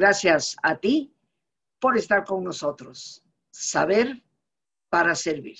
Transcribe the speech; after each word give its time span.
Gracias 0.00 0.56
a 0.62 0.78
ti 0.78 1.14
por 1.78 1.98
estar 1.98 2.24
con 2.24 2.42
nosotros. 2.42 3.22
Saber 3.50 4.24
para 4.88 5.14
servir. 5.14 5.58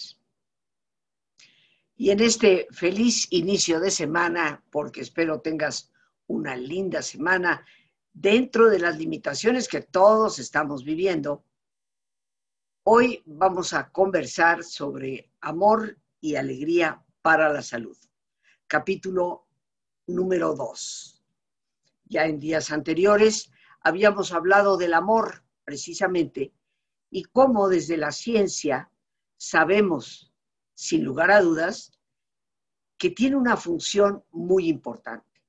Y 1.95 2.09
en 2.09 2.21
este 2.21 2.67
feliz 2.71 3.31
inicio 3.33 3.81
de 3.81 3.91
semana, 3.91 4.65
porque 4.71 5.03
espero 5.03 5.43
tengas 5.43 5.93
una 6.27 6.57
linda 6.57 7.03
semana 7.03 7.67
dentro 8.15 8.71
de 8.71 8.79
las 8.79 8.97
limitaciones 8.97 9.69
que 9.69 9.83
todos 9.83 10.39
estamos 10.39 10.85
viviendo, 10.85 11.45
hoy 12.85 13.23
vamos 13.27 13.75
a 13.75 13.91
conversar 13.91 14.65
sobre 14.65 15.31
amor 15.43 15.99
y 16.19 16.37
alegría 16.37 17.05
para 17.21 17.53
la 17.53 17.61
salud. 17.61 17.99
Capítulo 18.67 19.49
número 20.07 20.55
2. 20.55 21.23
Ya 22.07 22.25
en 22.25 22.39
días 22.39 22.71
anteriores 22.71 23.53
habíamos 23.81 24.33
hablado 24.33 24.77
del 24.77 24.95
amor, 24.95 25.45
precisamente, 25.65 26.53
y 27.11 27.25
cómo 27.25 27.69
desde 27.69 27.97
la 27.97 28.13
ciencia 28.13 28.91
sabemos, 29.37 30.33
sin 30.75 31.05
lugar 31.05 31.31
a 31.31 31.41
dudas, 31.41 31.93
que 32.99 33.11
tiene 33.11 33.37
una 33.37 33.57
función 33.57 34.25
muy 34.31 34.69
importante. 34.69 35.43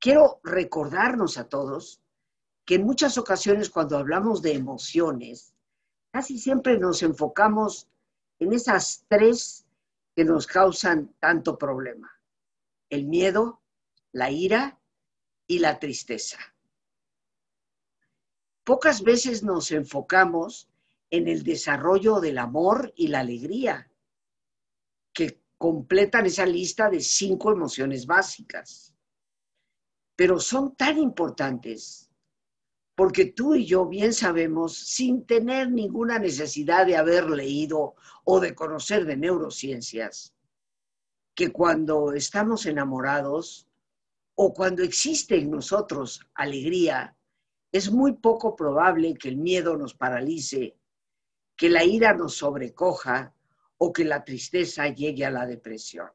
Quiero 0.00 0.40
recordarnos 0.42 1.38
a 1.38 1.48
todos 1.48 2.00
que 2.64 2.76
en 2.76 2.84
muchas 2.84 3.18
ocasiones 3.18 3.70
cuando 3.70 3.98
hablamos 3.98 4.42
de 4.42 4.52
emociones, 4.52 5.54
casi 6.10 6.38
siempre 6.38 6.78
nos 6.78 7.02
enfocamos 7.02 7.88
en 8.38 8.52
esas 8.52 9.04
tres 9.08 9.66
que 10.14 10.24
nos 10.24 10.46
causan 10.46 11.14
tanto 11.18 11.58
problema. 11.58 12.10
El 12.90 13.06
miedo, 13.06 13.62
la 14.12 14.30
ira 14.30 14.80
y 15.46 15.58
la 15.58 15.78
tristeza. 15.78 16.38
Pocas 18.68 19.02
veces 19.02 19.42
nos 19.42 19.70
enfocamos 19.70 20.68
en 21.08 21.26
el 21.26 21.42
desarrollo 21.42 22.20
del 22.20 22.36
amor 22.36 22.92
y 22.96 23.08
la 23.08 23.20
alegría, 23.20 23.90
que 25.14 25.40
completan 25.56 26.26
esa 26.26 26.44
lista 26.44 26.90
de 26.90 27.00
cinco 27.00 27.50
emociones 27.50 28.04
básicas. 28.04 28.94
Pero 30.14 30.38
son 30.38 30.76
tan 30.76 30.98
importantes 30.98 32.10
porque 32.94 33.32
tú 33.32 33.54
y 33.54 33.64
yo 33.64 33.86
bien 33.86 34.12
sabemos, 34.12 34.76
sin 34.76 35.24
tener 35.24 35.70
ninguna 35.70 36.18
necesidad 36.18 36.84
de 36.84 36.98
haber 36.98 37.30
leído 37.30 37.94
o 38.24 38.38
de 38.38 38.54
conocer 38.54 39.06
de 39.06 39.16
neurociencias, 39.16 40.34
que 41.34 41.52
cuando 41.52 42.12
estamos 42.12 42.66
enamorados 42.66 43.66
o 44.34 44.52
cuando 44.52 44.82
existe 44.82 45.38
en 45.38 45.52
nosotros 45.52 46.20
alegría, 46.34 47.14
es 47.72 47.90
muy 47.90 48.14
poco 48.14 48.56
probable 48.56 49.14
que 49.14 49.28
el 49.28 49.36
miedo 49.36 49.76
nos 49.76 49.94
paralice, 49.94 50.76
que 51.56 51.68
la 51.68 51.84
ira 51.84 52.14
nos 52.14 52.36
sobrecoja 52.36 53.34
o 53.76 53.92
que 53.92 54.04
la 54.04 54.24
tristeza 54.24 54.88
llegue 54.88 55.24
a 55.24 55.30
la 55.30 55.46
depresión. 55.46 56.10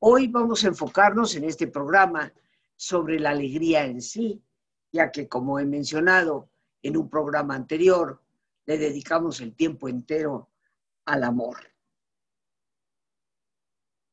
Hoy 0.00 0.28
vamos 0.28 0.64
a 0.64 0.68
enfocarnos 0.68 1.34
en 1.36 1.44
este 1.44 1.66
programa 1.66 2.32
sobre 2.74 3.20
la 3.20 3.30
alegría 3.30 3.84
en 3.84 4.00
sí, 4.00 4.42
ya 4.90 5.10
que 5.10 5.28
como 5.28 5.58
he 5.58 5.66
mencionado 5.66 6.50
en 6.82 6.96
un 6.96 7.08
programa 7.08 7.54
anterior, 7.54 8.22
le 8.66 8.78
dedicamos 8.78 9.40
el 9.40 9.54
tiempo 9.54 9.88
entero 9.88 10.50
al 11.04 11.24
amor. 11.24 11.58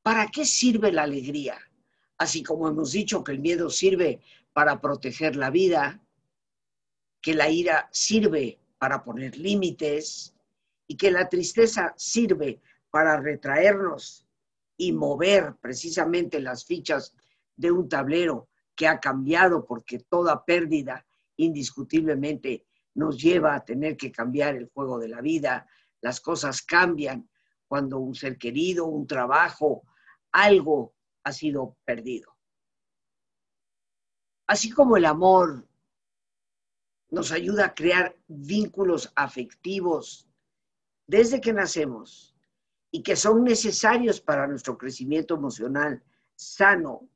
¿Para 0.03 0.27
qué 0.27 0.45
sirve 0.45 0.91
la 0.91 1.03
alegría? 1.03 1.57
Así 2.17 2.43
como 2.43 2.67
hemos 2.67 2.91
dicho 2.91 3.23
que 3.23 3.31
el 3.31 3.39
miedo 3.39 3.69
sirve 3.69 4.21
para 4.53 4.81
proteger 4.81 5.35
la 5.35 5.51
vida, 5.51 6.01
que 7.21 7.35
la 7.35 7.49
ira 7.49 7.89
sirve 7.91 8.59
para 8.77 9.03
poner 9.03 9.37
límites 9.37 10.33
y 10.87 10.97
que 10.97 11.11
la 11.11 11.29
tristeza 11.29 11.93
sirve 11.97 12.61
para 12.89 13.19
retraernos 13.19 14.25
y 14.77 14.93
mover 14.93 15.55
precisamente 15.61 16.39
las 16.39 16.65
fichas 16.65 17.15
de 17.55 17.71
un 17.71 17.89
tablero 17.89 18.47
que 18.75 18.87
ha 18.87 18.99
cambiado 18.99 19.65
porque 19.65 19.99
toda 19.99 20.45
pérdida 20.45 21.05
indiscutiblemente 21.35 22.65
nos 22.93 23.21
lleva 23.21 23.55
a 23.55 23.63
tener 23.63 23.97
que 23.97 24.11
cambiar 24.11 24.55
el 24.55 24.69
juego 24.69 24.97
de 24.97 25.07
la 25.07 25.21
vida. 25.21 25.67
Las 26.01 26.19
cosas 26.19 26.61
cambian 26.61 27.29
cuando 27.67 27.99
un 27.99 28.15
ser 28.15 28.37
querido, 28.37 28.85
un 28.85 29.05
trabajo, 29.05 29.83
algo 30.31 30.93
ha 31.27 31.33
sido 31.33 31.75
perdido. 31.83 32.37
Así 34.47 34.69
como 34.69 34.95
el 34.95 35.03
amor 35.03 35.67
nos 37.09 37.33
ayuda 37.33 37.65
a 37.65 37.75
crear 37.75 38.17
vínculos 38.27 39.11
afectivos 39.13 40.29
desde 41.05 41.41
que 41.41 41.51
nacemos 41.51 42.33
y 42.91 43.03
que 43.03 43.17
son 43.17 43.43
necesarios 43.43 44.21
para 44.21 44.47
nuestro 44.47 44.77
crecimiento 44.77 45.35
emocional 45.35 46.01
sano, 46.35 47.09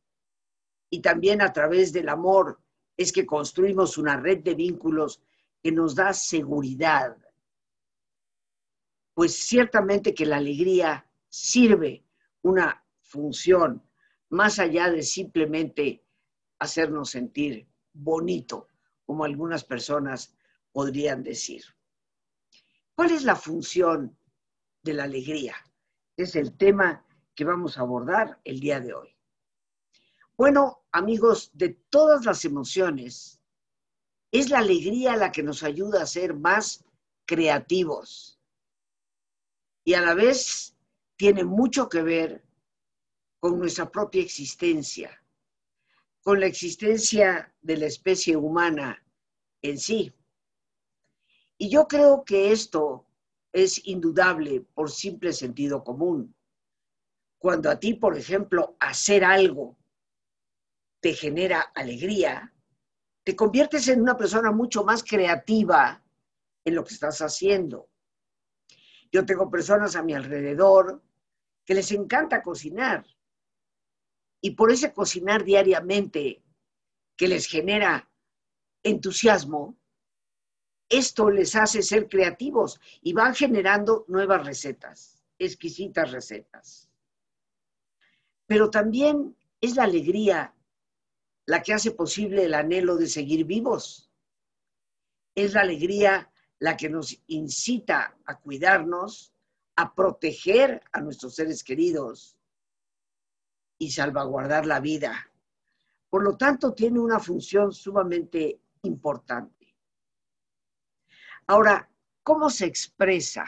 y 0.89 1.01
también 1.01 1.41
a 1.41 1.53
través 1.53 1.93
del 1.93 2.09
amor 2.09 2.59
es 2.97 3.13
que 3.13 3.25
construimos 3.25 3.97
una 3.97 4.17
red 4.17 4.39
de 4.39 4.55
vínculos 4.55 5.21
que 5.63 5.71
nos 5.71 5.95
da 5.95 6.13
seguridad. 6.13 7.15
Pues 9.13 9.37
ciertamente 9.37 10.13
que 10.13 10.25
la 10.25 10.37
alegría 10.37 11.09
sirve 11.29 12.03
una 12.41 12.85
función 12.99 13.81
más 14.31 14.59
allá 14.59 14.89
de 14.89 15.03
simplemente 15.03 16.03
hacernos 16.57 17.11
sentir 17.11 17.67
bonito, 17.93 18.67
como 19.05 19.25
algunas 19.25 19.63
personas 19.63 20.33
podrían 20.71 21.21
decir. 21.21 21.63
¿Cuál 22.95 23.11
es 23.11 23.23
la 23.23 23.35
función 23.35 24.17
de 24.83 24.93
la 24.93 25.03
alegría? 25.03 25.55
Es 26.15 26.35
el 26.35 26.55
tema 26.57 27.05
que 27.35 27.43
vamos 27.43 27.77
a 27.77 27.81
abordar 27.81 28.39
el 28.45 28.59
día 28.61 28.79
de 28.79 28.93
hoy. 28.93 29.15
Bueno, 30.37 30.85
amigos, 30.93 31.51
de 31.53 31.69
todas 31.89 32.25
las 32.25 32.45
emociones, 32.45 33.41
es 34.31 34.49
la 34.49 34.59
alegría 34.59 35.17
la 35.17 35.31
que 35.31 35.43
nos 35.43 35.61
ayuda 35.61 36.01
a 36.01 36.07
ser 36.07 36.35
más 36.35 36.85
creativos. 37.25 38.39
Y 39.83 39.93
a 39.95 40.01
la 40.01 40.13
vez 40.13 40.77
tiene 41.17 41.43
mucho 41.43 41.89
que 41.89 42.01
ver 42.01 42.45
con 43.41 43.59
nuestra 43.59 43.91
propia 43.91 44.21
existencia 44.21 45.21
con 46.21 46.39
la 46.39 46.45
existencia 46.45 47.53
de 47.61 47.77
la 47.77 47.87
especie 47.87 48.37
humana 48.37 49.03
en 49.61 49.77
sí. 49.77 50.13
Y 51.57 51.69
yo 51.69 51.87
creo 51.87 52.23
que 52.23 52.51
esto 52.51 53.07
es 53.51 53.85
indudable 53.87 54.61
por 54.73 54.89
simple 54.89 55.33
sentido 55.33 55.83
común. 55.83 56.35
Cuando 57.37 57.69
a 57.69 57.79
ti, 57.79 57.95
por 57.95 58.17
ejemplo, 58.17 58.75
hacer 58.79 59.23
algo 59.23 59.77
te 60.99 61.13
genera 61.13 61.61
alegría, 61.73 62.53
te 63.23 63.35
conviertes 63.35 63.87
en 63.87 64.01
una 64.01 64.15
persona 64.15 64.51
mucho 64.51 64.83
más 64.83 65.03
creativa 65.03 66.03
en 66.63 66.75
lo 66.75 66.83
que 66.83 66.93
estás 66.93 67.19
haciendo. 67.21 67.89
Yo 69.11 69.25
tengo 69.25 69.49
personas 69.49 69.95
a 69.95 70.03
mi 70.03 70.13
alrededor 70.13 71.03
que 71.65 71.73
les 71.73 71.91
encanta 71.91 72.43
cocinar 72.43 73.05
y 74.41 74.51
por 74.51 74.71
ese 74.71 74.91
cocinar 74.91 75.43
diariamente 75.43 76.43
que 77.15 77.27
les 77.27 77.45
genera 77.45 78.09
entusiasmo, 78.83 79.77
esto 80.89 81.29
les 81.29 81.55
hace 81.55 81.83
ser 81.83 82.09
creativos 82.09 82.79
y 83.01 83.13
van 83.13 83.35
generando 83.35 84.03
nuevas 84.07 84.45
recetas, 84.45 85.23
exquisitas 85.37 86.11
recetas. 86.11 86.89
Pero 88.47 88.69
también 88.69 89.37
es 89.61 89.75
la 89.75 89.83
alegría 89.83 90.53
la 91.45 91.61
que 91.61 91.73
hace 91.73 91.91
posible 91.91 92.43
el 92.45 92.53
anhelo 92.53 92.97
de 92.97 93.07
seguir 93.07 93.45
vivos. 93.45 94.09
Es 95.35 95.53
la 95.53 95.61
alegría 95.61 96.31
la 96.59 96.75
que 96.75 96.89
nos 96.89 97.17
incita 97.27 98.17
a 98.25 98.39
cuidarnos, 98.39 99.33
a 99.75 99.95
proteger 99.95 100.83
a 100.91 101.01
nuestros 101.01 101.35
seres 101.35 101.63
queridos, 101.63 102.37
y 103.81 103.89
salvaguardar 103.89 104.67
la 104.67 104.79
vida. 104.79 105.27
Por 106.07 106.21
lo 106.21 106.37
tanto, 106.37 106.71
tiene 106.71 106.99
una 106.99 107.19
función 107.19 107.73
sumamente 107.73 108.61
importante. 108.83 109.75
Ahora, 111.47 111.89
¿cómo 112.21 112.51
se 112.51 112.67
expresa? 112.67 113.43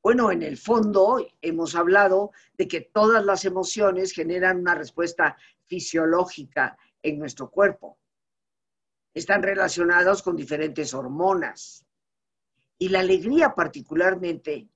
Bueno, 0.00 0.30
en 0.30 0.44
el 0.44 0.56
fondo 0.56 1.26
hemos 1.42 1.74
hablado 1.74 2.30
de 2.56 2.68
que 2.68 2.82
todas 2.82 3.24
las 3.24 3.44
emociones 3.44 4.12
generan 4.12 4.60
una 4.60 4.76
respuesta 4.76 5.36
fisiológica 5.66 6.78
en 7.02 7.18
nuestro 7.18 7.50
cuerpo. 7.50 7.98
Están 9.14 9.42
relacionados 9.42 10.22
con 10.22 10.36
diferentes 10.36 10.94
hormonas. 10.94 11.84
Y 12.78 12.90
la 12.90 13.00
alegría 13.00 13.52
particularmente 13.56 14.68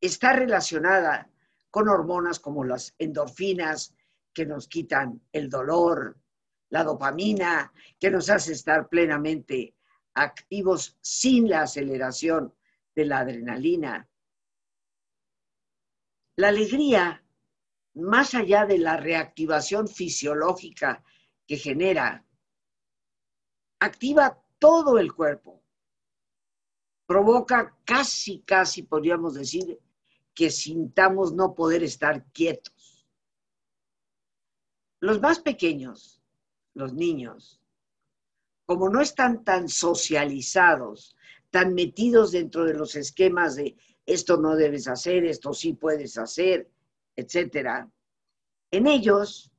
está 0.00 0.32
relacionada 0.32 1.30
con 1.74 1.88
hormonas 1.88 2.38
como 2.38 2.62
las 2.62 2.94
endorfinas 2.98 3.96
que 4.32 4.46
nos 4.46 4.68
quitan 4.68 5.20
el 5.32 5.50
dolor, 5.50 6.16
la 6.68 6.84
dopamina, 6.84 7.72
que 7.98 8.12
nos 8.12 8.30
hace 8.30 8.52
estar 8.52 8.88
plenamente 8.88 9.74
activos 10.14 10.96
sin 11.00 11.48
la 11.48 11.62
aceleración 11.62 12.54
de 12.94 13.04
la 13.06 13.18
adrenalina. 13.18 14.08
La 16.36 16.50
alegría, 16.50 17.24
más 17.94 18.36
allá 18.36 18.66
de 18.66 18.78
la 18.78 18.96
reactivación 18.96 19.88
fisiológica 19.88 21.02
que 21.44 21.56
genera, 21.56 22.24
activa 23.80 24.40
todo 24.60 25.00
el 25.00 25.12
cuerpo. 25.12 25.60
Provoca 27.04 27.76
casi, 27.84 28.42
casi, 28.42 28.84
podríamos 28.84 29.34
decir, 29.34 29.80
que 30.34 30.50
sintamos 30.50 31.32
no 31.32 31.54
poder 31.54 31.82
estar 31.82 32.24
quietos. 32.32 33.06
Los 35.00 35.20
más 35.20 35.38
pequeños, 35.40 36.22
los 36.74 36.92
niños, 36.94 37.60
como 38.66 38.88
no 38.88 39.00
están 39.00 39.44
tan 39.44 39.68
socializados, 39.68 41.16
tan 41.50 41.74
metidos 41.74 42.32
dentro 42.32 42.64
de 42.64 42.74
los 42.74 42.96
esquemas 42.96 43.54
de 43.56 43.76
esto 44.06 44.36
no 44.36 44.56
debes 44.56 44.88
hacer, 44.88 45.24
esto 45.24 45.54
sí 45.54 45.74
puedes 45.74 46.18
hacer, 46.18 46.70
etcétera, 47.16 47.90
en 48.70 48.86
ellos 48.86 49.52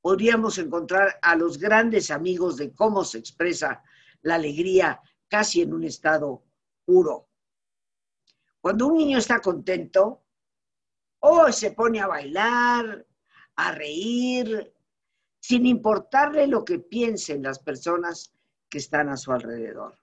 podríamos 0.00 0.58
encontrar 0.58 1.18
a 1.22 1.36
los 1.36 1.58
grandes 1.58 2.10
amigos 2.10 2.56
de 2.56 2.72
cómo 2.72 3.04
se 3.04 3.18
expresa 3.18 3.82
la 4.22 4.36
alegría 4.36 5.00
casi 5.28 5.62
en 5.62 5.74
un 5.74 5.84
estado 5.84 6.42
puro. 6.84 7.28
Cuando 8.62 8.86
un 8.86 8.96
niño 8.96 9.18
está 9.18 9.40
contento, 9.40 10.22
o 11.18 11.50
se 11.50 11.72
pone 11.72 12.00
a 12.00 12.06
bailar, 12.06 13.04
a 13.56 13.72
reír, 13.72 14.72
sin 15.40 15.66
importarle 15.66 16.46
lo 16.46 16.64
que 16.64 16.78
piensen 16.78 17.42
las 17.42 17.58
personas 17.58 18.32
que 18.70 18.78
están 18.78 19.08
a 19.08 19.16
su 19.16 19.32
alrededor. 19.32 19.98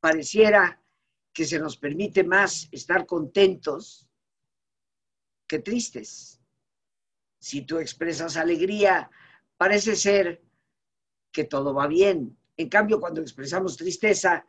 Pareciera 0.00 0.82
que 1.32 1.44
se 1.44 1.60
nos 1.60 1.76
permite 1.76 2.24
más 2.24 2.68
estar 2.72 3.06
contentos 3.06 4.08
que 5.46 5.60
tristes. 5.60 6.40
Si 7.38 7.62
tú 7.62 7.78
expresas 7.78 8.36
alegría, 8.36 9.08
parece 9.56 9.94
ser 9.94 10.42
que 11.30 11.44
todo 11.44 11.72
va 11.72 11.86
bien. 11.86 12.36
En 12.56 12.68
cambio, 12.68 12.98
cuando 12.98 13.20
expresamos 13.20 13.76
tristeza, 13.76 14.44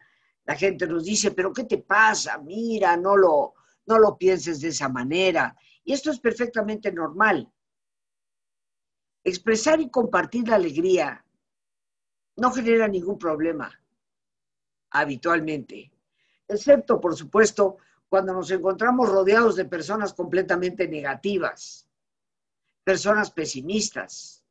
la 0.46 0.56
gente 0.56 0.88
nos 0.88 1.06
dice, 1.06 1.32
pero 1.32 1.54
¿qué 1.54 1.64
te 1.66 1.78
pasa? 1.78 2.38
Mira, 2.38 2.98
no 2.98 3.16
lo, 3.16 3.54
no 3.86 4.00
lo 4.00 4.18
pienses 4.18 4.62
de 4.62 4.70
esa 4.70 4.90
manera. 4.90 5.56
Y 5.84 5.94
esto 5.94 6.12
es 6.12 6.20
perfectamente 6.20 6.92
normal. 6.92 7.52
Expresar 9.24 9.80
y 9.80 9.90
compartir 9.90 10.48
la 10.48 10.56
alegría 10.56 11.24
no 12.38 12.52
genera 12.52 12.88
ningún 12.88 13.18
problema 13.18 13.72
habitualmente, 14.92 15.92
excepto, 16.48 17.00
por 17.00 17.16
supuesto, 17.16 17.78
cuando 18.10 18.34
nos 18.34 18.52
encontramos 18.52 19.10
rodeados 19.10 19.56
de 19.56 19.66
personas 19.66 20.14
completamente 20.14 20.88
negativas, 20.88 21.88
personas 22.84 23.32
pesimistas, 23.32 24.44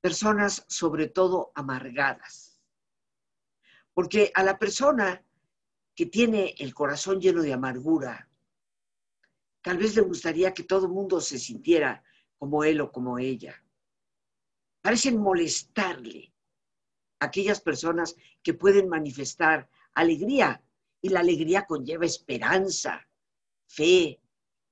personas 0.00 0.64
sobre 0.68 1.08
todo 1.08 1.52
amargadas. 1.54 2.49
Porque 4.00 4.32
a 4.34 4.42
la 4.42 4.58
persona 4.58 5.22
que 5.94 6.06
tiene 6.06 6.54
el 6.58 6.72
corazón 6.72 7.20
lleno 7.20 7.42
de 7.42 7.52
amargura, 7.52 8.30
tal 9.60 9.76
vez 9.76 9.94
le 9.94 10.00
gustaría 10.00 10.54
que 10.54 10.62
todo 10.62 10.86
el 10.86 10.92
mundo 10.92 11.20
se 11.20 11.38
sintiera 11.38 12.02
como 12.38 12.64
él 12.64 12.80
o 12.80 12.90
como 12.90 13.18
ella. 13.18 13.62
Parecen 14.80 15.18
molestarle 15.18 16.32
aquellas 17.18 17.60
personas 17.60 18.16
que 18.42 18.54
pueden 18.54 18.88
manifestar 18.88 19.68
alegría 19.92 20.64
y 21.02 21.10
la 21.10 21.20
alegría 21.20 21.66
conlleva 21.66 22.06
esperanza, 22.06 23.06
fe, 23.66 24.18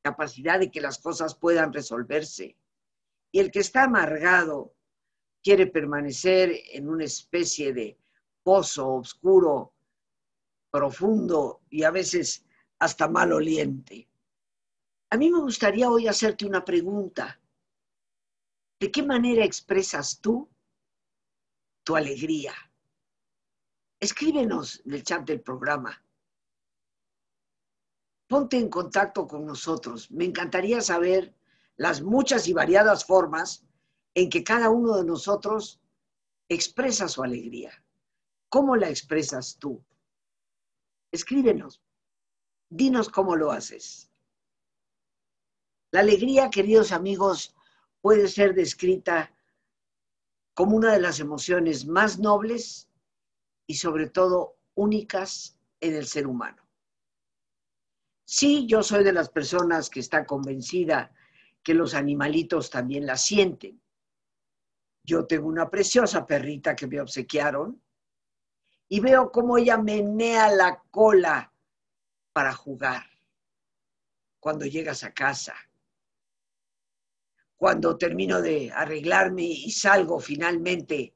capacidad 0.01 0.59
de 0.59 0.71
que 0.71 0.81
las 0.81 0.97
cosas 1.01 1.35
puedan 1.35 1.71
resolverse. 1.71 2.57
Y 3.31 3.41
el 3.41 3.51
que 3.51 3.59
está 3.59 3.83
amargado 3.83 4.75
quiere 5.43 5.67
permanecer 5.67 6.51
en 6.73 6.89
una 6.89 7.05
especie 7.05 7.75
de 7.75 7.98
pozo 8.49 8.95
oscuro, 8.95 9.75
profundo 10.71 11.61
y 11.69 11.83
a 11.83 11.91
veces 11.91 12.47
hasta 12.79 13.07
maloliente. 13.07 14.09
A 15.11 15.19
mí 15.19 15.31
me 15.31 15.41
gustaría 15.41 15.91
hoy 15.91 16.09
hacerte 16.09 16.47
una 16.47 16.65
pregunta. 16.65 17.39
¿De 18.81 18.91
qué 18.91 19.03
manera 19.03 19.45
expresas 19.45 20.19
tú 20.23 20.49
tu 21.85 21.95
alegría? 21.95 22.55
Escríbenos 24.01 24.81
en 24.87 24.95
el 24.95 25.03
chat 25.03 25.27
del 25.27 25.43
programa. 25.43 26.03
Ponte 28.29 28.57
en 28.57 28.71
contacto 28.71 29.27
con 29.27 29.45
nosotros. 29.45 30.11
Me 30.11 30.25
encantaría 30.25 30.81
saber 30.81 31.35
las 31.77 32.01
muchas 32.01 32.49
y 32.49 32.55
variadas 32.55 33.05
formas 33.05 33.67
en 34.15 34.31
que 34.31 34.43
cada 34.43 34.71
uno 34.71 34.97
de 34.97 35.05
nosotros 35.05 35.83
expresa 36.49 37.09
su 37.09 37.23
alegría. 37.23 37.85
¿Cómo 38.49 38.77
la 38.77 38.89
expresas 38.89 39.59
tú? 39.59 39.85
Escríbenos. 41.13 41.83
Dinos 42.71 43.09
cómo 43.09 43.37
lo 43.37 43.51
haces. 43.51 44.11
La 45.91 46.01
alegría, 46.01 46.51
queridos 46.51 46.93
amigos, 46.93 47.55
puede 48.01 48.29
ser 48.29 48.55
descrita 48.55 49.35
como 50.55 50.77
una 50.77 50.93
de 50.93 51.01
las 51.01 51.21
emociones 51.21 51.87
más 51.87 52.19
nobles 52.19 52.89
y 53.67 53.75
sobre 53.75 54.09
todo 54.09 54.59
únicas 54.75 55.59
en 55.81 55.95
el 55.95 56.07
ser 56.07 56.27
humano. 56.27 56.63
Sí, 58.25 58.67
yo 58.67 58.83
soy 58.83 59.05
de 59.05 59.13
las 59.13 59.31
personas 59.31 59.89
que 59.89 60.01
está 60.01 60.27
convencida 60.27 61.15
que 61.63 61.75
los 61.75 61.95
animalitos 61.95 62.71
también 62.71 63.07
la 63.07 63.17
sienten. 63.17 63.81
Yo 65.05 65.27
tengo 65.27 65.49
una 65.49 65.71
preciosa 65.71 66.27
perrita 66.27 66.77
que 66.77 66.87
me 66.87 67.01
obsequiaron 67.01 67.83
y 68.89 69.01
veo 69.01 69.31
cómo 69.31 69.59
ella 69.59 69.77
menea 69.79 70.51
la 70.51 70.83
cola 70.91 71.53
para 72.33 72.53
jugar 72.55 73.05
cuando 74.41 74.65
llegas 74.67 75.05
a 75.05 75.13
casa 75.13 75.55
cuando 77.59 77.99
termino 77.99 78.41
de 78.41 78.71
arreglarme 78.73 79.43
y 79.43 79.71
salgo 79.73 80.21
finalmente 80.21 81.13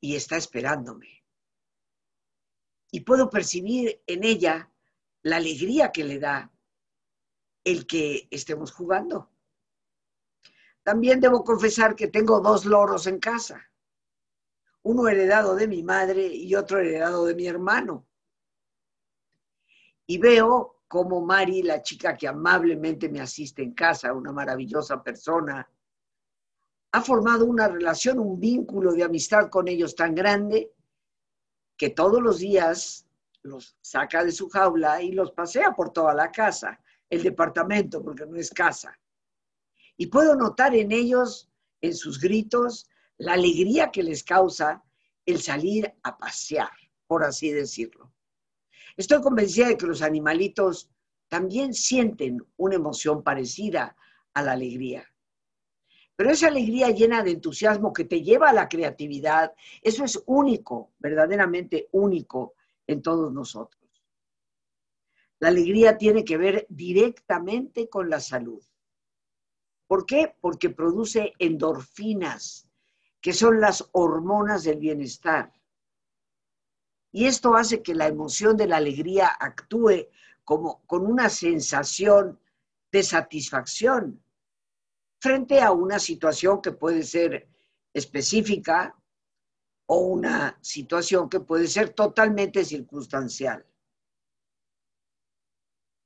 y 0.00 0.14
está 0.14 0.36
esperándome. 0.36 1.24
Y 2.92 3.00
puedo 3.00 3.28
percibir 3.28 4.00
en 4.06 4.22
ella 4.22 4.70
la 5.22 5.36
alegría 5.36 5.90
que 5.90 6.04
le 6.04 6.20
da 6.20 6.52
el 7.64 7.84
que 7.86 8.28
estemos 8.30 8.70
jugando. 8.70 9.28
También 10.84 11.18
debo 11.18 11.42
confesar 11.42 11.96
que 11.96 12.06
tengo 12.06 12.40
dos 12.40 12.64
loros 12.64 13.08
en 13.08 13.18
casa, 13.18 13.71
uno 14.84 15.08
heredado 15.08 15.54
de 15.54 15.68
mi 15.68 15.82
madre 15.82 16.26
y 16.26 16.54
otro 16.54 16.78
heredado 16.80 17.24
de 17.26 17.34
mi 17.34 17.46
hermano. 17.46 18.06
Y 20.06 20.18
veo 20.18 20.82
como 20.88 21.24
Mari, 21.24 21.62
la 21.62 21.82
chica 21.82 22.16
que 22.16 22.28
amablemente 22.28 23.08
me 23.08 23.20
asiste 23.20 23.62
en 23.62 23.72
casa, 23.72 24.12
una 24.12 24.32
maravillosa 24.32 25.02
persona, 25.02 25.66
ha 26.92 27.00
formado 27.00 27.46
una 27.46 27.68
relación, 27.68 28.18
un 28.18 28.38
vínculo 28.38 28.92
de 28.92 29.04
amistad 29.04 29.48
con 29.48 29.68
ellos 29.68 29.96
tan 29.96 30.14
grande 30.14 30.70
que 31.78 31.90
todos 31.90 32.20
los 32.20 32.38
días 32.38 33.06
los 33.42 33.76
saca 33.80 34.22
de 34.22 34.32
su 34.32 34.48
jaula 34.50 35.02
y 35.02 35.12
los 35.12 35.32
pasea 35.32 35.74
por 35.74 35.90
toda 35.90 36.12
la 36.14 36.30
casa, 36.30 36.78
el 37.08 37.22
departamento, 37.22 38.02
porque 38.02 38.26
no 38.26 38.36
es 38.36 38.50
casa. 38.50 38.98
Y 39.96 40.08
puedo 40.08 40.36
notar 40.36 40.74
en 40.74 40.92
ellos, 40.92 41.50
en 41.80 41.94
sus 41.94 42.20
gritos, 42.20 42.86
la 43.18 43.34
alegría 43.34 43.90
que 43.90 44.02
les 44.02 44.24
causa 44.24 44.82
el 45.24 45.40
salir 45.40 45.92
a 46.02 46.18
pasear, 46.18 46.70
por 47.06 47.24
así 47.24 47.50
decirlo. 47.50 48.12
Estoy 48.96 49.20
convencida 49.22 49.68
de 49.68 49.76
que 49.76 49.86
los 49.86 50.02
animalitos 50.02 50.90
también 51.28 51.72
sienten 51.72 52.44
una 52.56 52.74
emoción 52.74 53.22
parecida 53.22 53.96
a 54.34 54.42
la 54.42 54.52
alegría. 54.52 55.08
Pero 56.14 56.30
esa 56.30 56.48
alegría 56.48 56.90
llena 56.90 57.22
de 57.22 57.30
entusiasmo 57.30 57.92
que 57.92 58.04
te 58.04 58.22
lleva 58.22 58.50
a 58.50 58.52
la 58.52 58.68
creatividad, 58.68 59.52
eso 59.80 60.04
es 60.04 60.22
único, 60.26 60.92
verdaderamente 60.98 61.88
único 61.92 62.54
en 62.86 63.00
todos 63.00 63.32
nosotros. 63.32 63.82
La 65.38 65.48
alegría 65.48 65.98
tiene 65.98 66.24
que 66.24 66.36
ver 66.36 66.66
directamente 66.68 67.88
con 67.88 68.08
la 68.10 68.20
salud. 68.20 68.62
¿Por 69.88 70.06
qué? 70.06 70.36
Porque 70.40 70.70
produce 70.70 71.32
endorfinas, 71.38 72.68
que 73.22 73.32
son 73.32 73.60
las 73.60 73.88
hormonas 73.92 74.64
del 74.64 74.78
bienestar. 74.78 75.52
Y 77.12 77.26
esto 77.26 77.54
hace 77.54 77.80
que 77.82 77.94
la 77.94 78.08
emoción 78.08 78.56
de 78.56 78.66
la 78.66 78.78
alegría 78.78 79.28
actúe 79.28 80.08
como 80.44 80.84
con 80.86 81.06
una 81.06 81.28
sensación 81.28 82.40
de 82.90 83.02
satisfacción 83.04 84.22
frente 85.20 85.60
a 85.60 85.70
una 85.70 86.00
situación 86.00 86.60
que 86.60 86.72
puede 86.72 87.04
ser 87.04 87.48
específica 87.94 89.00
o 89.86 89.98
una 89.98 90.58
situación 90.60 91.28
que 91.28 91.38
puede 91.38 91.68
ser 91.68 91.90
totalmente 91.90 92.64
circunstancial. 92.64 93.64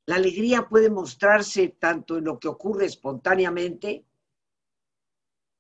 La 0.05 0.17
alegría 0.17 0.69
puede 0.69 0.91
mostrarse 0.91 1.69
tanto 1.81 2.19
en 2.19 2.25
lo 2.25 2.39
que 2.39 2.49
ocurre 2.49 2.85
espontáneamente 2.85 4.05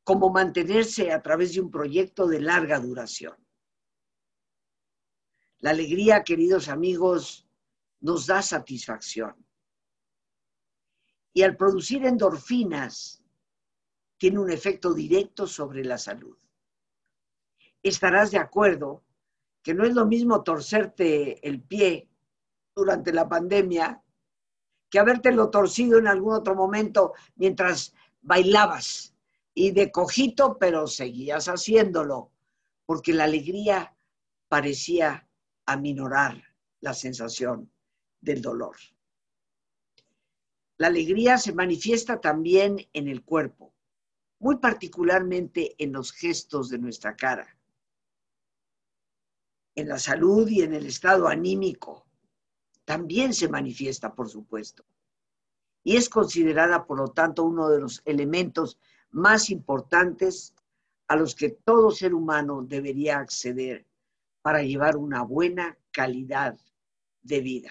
como 0.06 0.30
mantenerse 0.30 1.10
a 1.10 1.20
través 1.20 1.52
de 1.52 1.60
un 1.60 1.68
proyecto 1.68 2.28
de 2.28 2.40
larga 2.40 2.78
duración. 2.78 3.34
La 5.58 5.70
alegría, 5.70 6.22
queridos 6.22 6.68
amigos, 6.68 7.44
nos 7.98 8.28
da 8.28 8.40
satisfacción. 8.40 9.34
Y 11.32 11.42
al 11.42 11.56
producir 11.56 12.06
endorfinas, 12.06 13.20
tiene 14.16 14.38
un 14.38 14.48
efecto 14.48 14.94
directo 14.94 15.48
sobre 15.48 15.84
la 15.84 15.98
salud. 15.98 16.38
Estarás 17.82 18.30
de 18.30 18.38
acuerdo 18.38 19.02
que 19.60 19.74
no 19.74 19.84
es 19.84 19.92
lo 19.92 20.06
mismo 20.06 20.44
torcerte 20.44 21.44
el 21.44 21.60
pie 21.60 22.08
durante 22.76 23.12
la 23.12 23.28
pandemia 23.28 24.00
que 24.88 25.00
habértelo 25.00 25.50
torcido 25.50 25.98
en 25.98 26.06
algún 26.06 26.34
otro 26.34 26.54
momento 26.54 27.14
mientras 27.34 27.92
bailabas 28.22 29.15
y 29.58 29.70
de 29.70 29.90
cojito, 29.90 30.58
pero 30.58 30.86
seguías 30.86 31.46
haciéndolo, 31.46 32.30
porque 32.84 33.14
la 33.14 33.24
alegría 33.24 33.96
parecía 34.48 35.30
aminorar 35.64 36.44
la 36.82 36.92
sensación 36.92 37.72
del 38.20 38.42
dolor. 38.42 38.76
La 40.76 40.88
alegría 40.88 41.38
se 41.38 41.54
manifiesta 41.54 42.20
también 42.20 42.86
en 42.92 43.08
el 43.08 43.24
cuerpo, 43.24 43.74
muy 44.40 44.58
particularmente 44.58 45.74
en 45.82 45.94
los 45.94 46.12
gestos 46.12 46.68
de 46.68 46.78
nuestra 46.78 47.16
cara, 47.16 47.58
en 49.74 49.88
la 49.88 49.98
salud 49.98 50.46
y 50.50 50.60
en 50.60 50.74
el 50.74 50.84
estado 50.84 51.28
anímico. 51.28 52.06
También 52.84 53.32
se 53.32 53.48
manifiesta, 53.48 54.14
por 54.14 54.28
supuesto. 54.28 54.84
Y 55.82 55.96
es 55.96 56.10
considerada, 56.10 56.84
por 56.86 56.98
lo 56.98 57.08
tanto, 57.08 57.42
uno 57.42 57.70
de 57.70 57.80
los 57.80 58.02
elementos 58.04 58.78
más 59.10 59.50
importantes 59.50 60.54
a 61.08 61.16
los 61.16 61.34
que 61.34 61.50
todo 61.50 61.90
ser 61.90 62.14
humano 62.14 62.62
debería 62.62 63.18
acceder 63.18 63.86
para 64.42 64.62
llevar 64.62 64.96
una 64.96 65.22
buena 65.22 65.76
calidad 65.90 66.58
de 67.22 67.40
vida. 67.40 67.70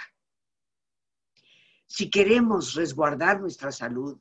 Si 1.85 2.09
queremos 2.09 2.73
resguardar 2.73 3.39
nuestra 3.39 3.71
salud, 3.71 4.17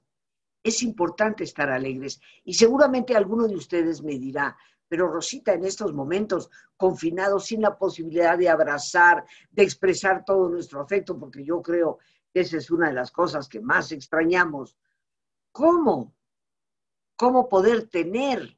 es 0.63 0.83
importante 0.83 1.45
estar 1.45 1.71
alegres. 1.71 2.21
Y 2.45 2.55
seguramente 2.55 3.17
alguno 3.17 3.47
de 3.47 3.57
ustedes 3.57 4.03
me 4.03 4.19
dirá, 4.19 4.57
pero 4.89 5.09
Rosita, 5.09 5.53
en 5.53 5.65
estos 5.65 5.93
momentos 5.93 6.51
confinados, 6.77 7.47
sin 7.47 7.63
la 7.63 7.77
posibilidad 7.77 8.39
de 8.39 8.49
abrazar, 8.49 9.25
de 9.51 9.63
expresar 9.63 10.25
todo 10.25 10.49
nuestro 10.49 10.81
afecto, 10.81 11.19
porque 11.19 11.45
yo 11.45 11.61
creo 11.63 11.99
que 12.33 12.41
esa 12.41 12.59
es 12.59 12.71
una 12.71 12.89
de 12.89 12.95
las 12.95 13.11
cosas 13.11 13.49
que 13.49 13.61
más 13.61 13.93
extrañamos, 13.93 14.77
¿cómo 15.53 16.15
cómo 17.17 17.49
poder 17.49 17.89
tener 17.89 18.57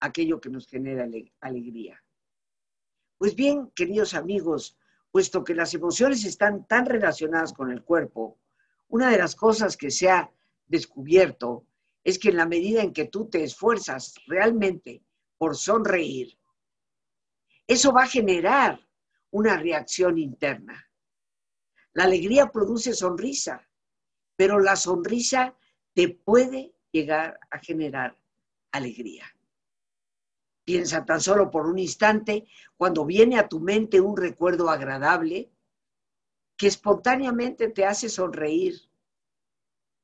aquello 0.00 0.40
que 0.40 0.50
nos 0.50 0.66
genera 0.66 1.06
alegría. 1.40 2.02
Pues 3.18 3.34
bien, 3.34 3.70
queridos 3.74 4.14
amigos, 4.14 4.76
puesto 5.10 5.44
que 5.44 5.54
las 5.54 5.74
emociones 5.74 6.24
están 6.24 6.66
tan 6.66 6.86
relacionadas 6.86 7.52
con 7.52 7.70
el 7.70 7.84
cuerpo, 7.84 8.38
una 8.88 9.10
de 9.10 9.18
las 9.18 9.36
cosas 9.36 9.76
que 9.76 9.90
se 9.90 10.10
ha 10.10 10.30
descubierto 10.66 11.66
es 12.02 12.18
que 12.18 12.30
en 12.30 12.36
la 12.36 12.46
medida 12.46 12.82
en 12.82 12.92
que 12.92 13.06
tú 13.06 13.28
te 13.28 13.44
esfuerzas 13.44 14.14
realmente 14.26 15.02
por 15.38 15.56
sonreír, 15.56 16.36
eso 17.66 17.92
va 17.92 18.02
a 18.02 18.08
generar 18.08 18.80
una 19.30 19.56
reacción 19.56 20.18
interna. 20.18 20.90
La 21.92 22.04
alegría 22.04 22.50
produce 22.50 22.92
sonrisa, 22.92 23.68
pero 24.34 24.58
la 24.58 24.76
sonrisa 24.76 25.56
te 25.94 26.08
puede 26.08 26.74
llegar 26.92 27.40
a 27.50 27.58
generar 27.58 28.16
alegría. 28.70 29.24
Piensa 30.64 31.04
tan 31.04 31.20
solo 31.20 31.50
por 31.50 31.66
un 31.66 31.78
instante 31.78 32.46
cuando 32.76 33.04
viene 33.04 33.38
a 33.38 33.48
tu 33.48 33.58
mente 33.58 34.00
un 34.00 34.16
recuerdo 34.16 34.70
agradable 34.70 35.50
que 36.56 36.68
espontáneamente 36.68 37.68
te 37.70 37.84
hace 37.84 38.08
sonreír 38.08 38.80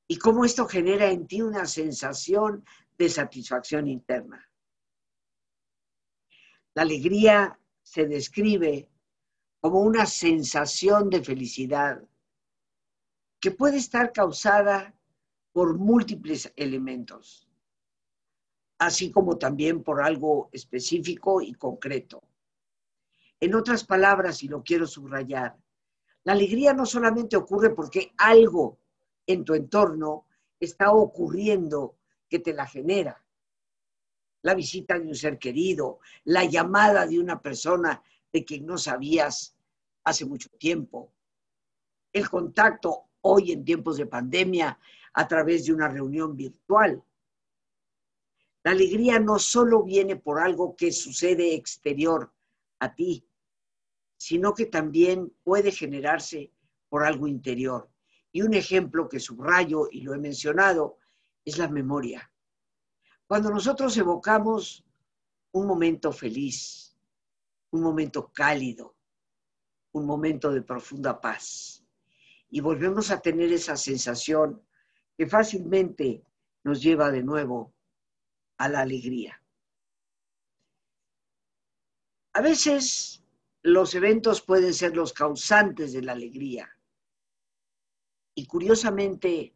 y 0.09 0.19
cómo 0.19 0.45
esto 0.45 0.67
genera 0.67 1.11
en 1.11 1.29
ti 1.29 1.43
una 1.43 1.67
sensación 1.67 2.65
de 2.97 3.09
satisfacción 3.09 3.87
interna. 3.87 4.51
La 6.75 6.83
alegría 6.83 7.61
se 7.83 8.07
describe 8.07 8.91
como 9.61 9.81
una 9.81 10.07
sensación 10.07 11.11
de 11.11 11.23
felicidad 11.23 12.03
que 13.41 13.51
puede 13.51 13.77
estar 13.77 14.13
causada 14.13 14.98
por 15.59 15.77
múltiples 15.77 16.53
elementos, 16.55 17.49
así 18.79 19.11
como 19.11 19.39
también 19.39 19.83
por 19.83 20.01
algo 20.01 20.51
específico 20.53 21.43
y 21.43 21.53
concreto. 21.55 22.23
En 23.41 23.57
otras 23.57 23.83
palabras, 23.83 24.45
y 24.45 24.47
lo 24.47 24.63
quiero 24.63 24.87
subrayar, 24.87 25.57
la 26.23 26.35
alegría 26.35 26.73
no 26.75 26.87
solamente 26.87 27.37
ocurre 27.37 27.71
porque 27.71 28.13
algo 28.19 28.79
en 29.27 29.45
tu 29.45 29.53
entorno 29.53 30.27
está 30.61 30.93
ocurriendo 30.93 31.97
que 32.29 32.39
te 32.39 32.55
la 32.55 32.65
genera. 32.65 33.21
La 34.43 34.55
visita 34.55 34.97
de 34.97 35.09
un 35.09 35.15
ser 35.17 35.41
querido, 35.41 35.99
la 36.23 36.45
llamada 36.45 37.05
de 37.05 37.19
una 37.19 37.43
persona 37.43 38.01
de 38.33 38.45
quien 38.45 38.65
no 38.65 38.79
sabías 38.79 39.57
hace 40.05 40.25
mucho 40.25 40.51
tiempo, 40.51 41.13
el 42.13 42.31
contacto 42.31 43.08
hoy 43.23 43.53
en 43.53 43.65
tiempos 43.65 43.97
de 43.97 44.07
pandemia 44.07 44.79
a 45.13 45.29
través 45.29 45.67
de 45.67 45.73
una 45.73 45.89
reunión 45.89 46.37
virtual. 46.37 47.03
La 48.65 48.73
alegría 48.73 49.19
no 49.19 49.39
solo 49.39 49.83
viene 49.83 50.17
por 50.17 50.41
algo 50.41 50.77
que 50.77 50.93
sucede 50.93 51.55
exterior 51.55 52.33
a 52.81 52.95
ti, 52.95 53.25
sino 54.17 54.53
que 54.53 54.67
también 54.67 55.33
puede 55.43 55.71
generarse 55.71 56.53
por 56.89 57.05
algo 57.05 57.27
interior. 57.27 57.89
Y 58.33 58.43
un 58.43 58.55
ejemplo 58.55 59.09
que 59.09 59.21
subrayo 59.21 59.89
y 59.91 60.03
lo 60.03 60.15
he 60.15 60.19
mencionado 60.19 60.99
es 61.45 61.59
la 61.59 61.69
memoria. 61.69 62.31
Cuando 63.27 63.51
nosotros 63.51 63.97
evocamos 63.97 64.85
un 65.53 65.67
momento 65.67 66.13
feliz, 66.13 66.97
un 67.71 67.83
momento 67.83 68.31
cálido, 68.33 68.97
un 69.93 70.07
momento 70.07 70.51
de 70.51 70.63
profunda 70.63 71.21
paz, 71.21 71.78
y 72.51 72.61
volvemos 72.61 73.11
a 73.11 73.21
tener 73.21 73.53
esa 73.53 73.77
sensación 73.77 74.63
que 75.17 75.27
fácilmente 75.27 76.23
nos 76.65 76.83
lleva 76.83 77.11
de 77.11 77.23
nuevo 77.23 77.75
a 78.57 78.69
la 78.69 78.81
alegría. 78.81 79.43
A 82.33 82.41
veces 82.41 83.23
los 83.63 83.95
eventos 83.95 84.41
pueden 84.41 84.73
ser 84.73 84.97
los 84.97 85.13
causantes 85.13 85.93
de 85.93 86.03
la 86.03 86.13
alegría. 86.13 86.69
Y 88.35 88.47
curiosamente 88.47 89.55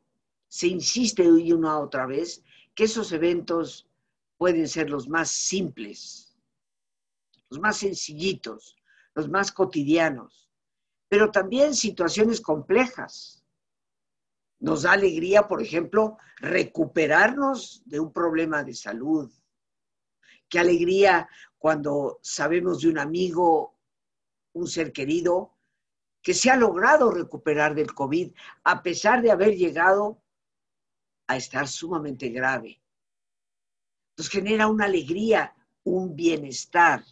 se 0.48 0.66
insiste 0.66 1.30
hoy 1.30 1.52
una 1.52 1.78
otra 1.78 2.06
vez 2.06 2.42
que 2.74 2.84
esos 2.84 3.12
eventos 3.12 3.88
pueden 4.36 4.68
ser 4.68 4.90
los 4.90 5.08
más 5.08 5.30
simples, 5.30 6.36
los 7.48 7.60
más 7.60 7.76
sencillitos, 7.76 8.76
los 9.14 9.28
más 9.28 9.52
cotidianos, 9.52 10.41
pero 11.12 11.30
también 11.30 11.74
situaciones 11.74 12.40
complejas 12.40 13.44
nos 14.60 14.84
da 14.84 14.92
alegría, 14.92 15.46
por 15.46 15.60
ejemplo, 15.60 16.16
recuperarnos 16.38 17.82
de 17.84 18.00
un 18.00 18.10
problema 18.10 18.64
de 18.64 18.72
salud. 18.72 19.30
Qué 20.48 20.58
alegría 20.58 21.28
cuando 21.58 22.18
sabemos 22.22 22.80
de 22.80 22.88
un 22.88 22.98
amigo, 22.98 23.76
un 24.54 24.66
ser 24.66 24.90
querido, 24.90 25.54
que 26.22 26.32
se 26.32 26.50
ha 26.50 26.56
logrado 26.56 27.10
recuperar 27.10 27.74
del 27.74 27.92
COVID 27.92 28.32
a 28.64 28.82
pesar 28.82 29.20
de 29.20 29.32
haber 29.32 29.54
llegado 29.54 30.18
a 31.26 31.36
estar 31.36 31.68
sumamente 31.68 32.30
grave. 32.30 32.80
Nos 34.16 34.30
genera 34.30 34.66
una 34.66 34.86
alegría, 34.86 35.54
un 35.84 36.16
bienestar. 36.16 37.04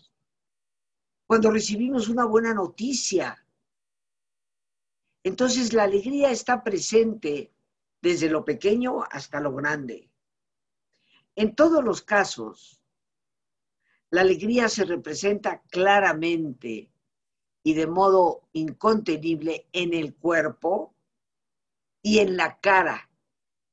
Cuando 1.27 1.51
recibimos 1.51 2.09
una 2.09 2.25
buena 2.25 2.55
noticia, 2.55 3.37
entonces 5.23 5.73
la 5.73 5.85
alegría 5.85 6.31
está 6.31 6.63
presente 6.65 7.53
desde 8.01 8.31
lo 8.31 8.45
pequeño 8.45 9.05
hasta 9.11 9.41
lo 9.41 9.55
grande. 9.55 10.11
En 11.35 11.55
todos 11.55 11.85
los 11.85 12.03
casos, 12.03 12.81
la 14.11 14.23
alegría 14.23 14.69
se 14.69 14.85
representa 14.85 15.63
claramente 15.71 16.91
y 17.63 17.75
de 17.75 17.87
modo 17.87 18.49
incontenible 18.53 19.69
en 19.73 19.95
el 19.95 20.15
cuerpo 20.15 20.95
y 22.03 22.19
en 22.19 22.37
la 22.37 22.59
cara 22.61 23.11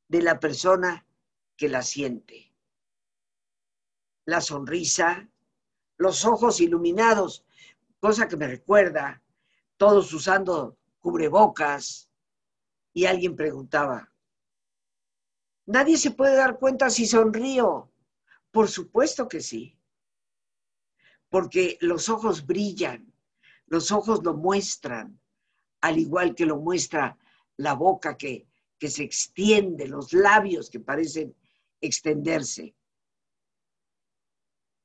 de 0.10 0.22
la 0.22 0.39
persona 0.39 1.06
que 1.56 1.70
la 1.70 1.82
siente. 1.82 2.54
la 4.25 4.42
sonrisa, 4.42 5.30
los 5.98 6.25
ojos 6.25 6.60
iluminados, 6.60 7.46
cosa 8.01 8.27
que 8.27 8.36
me 8.36 8.46
recuerda, 8.46 9.24
todos 9.77 10.13
usando 10.13 10.77
cubrebocas, 11.08 12.10
y 12.92 13.06
alguien 13.06 13.38
preguntaba, 13.38 14.12
nadie 15.66 15.96
se 15.96 16.12
puede 16.12 16.36
dar 16.36 16.60
cuenta 16.60 16.90
si 16.90 17.06
sonrío. 17.06 17.90
Por 18.52 18.68
supuesto 18.68 19.30
que 19.30 19.40
sí, 19.40 19.80
porque 21.30 21.78
los 21.80 22.10
ojos 22.10 22.46
brillan, 22.46 23.14
los 23.68 23.94
ojos 23.94 24.22
lo 24.22 24.34
muestran, 24.34 25.18
al 25.80 25.98
igual 25.98 26.36
que 26.36 26.46
lo 26.46 26.58
muestra 26.58 27.18
la 27.56 27.72
boca 27.72 28.18
que, 28.18 28.46
que 28.78 28.90
se 28.90 29.04
extiende, 29.04 29.88
los 29.88 30.12
labios 30.12 30.70
que 30.70 30.82
parecen 30.82 31.34
extenderse. 31.80 32.76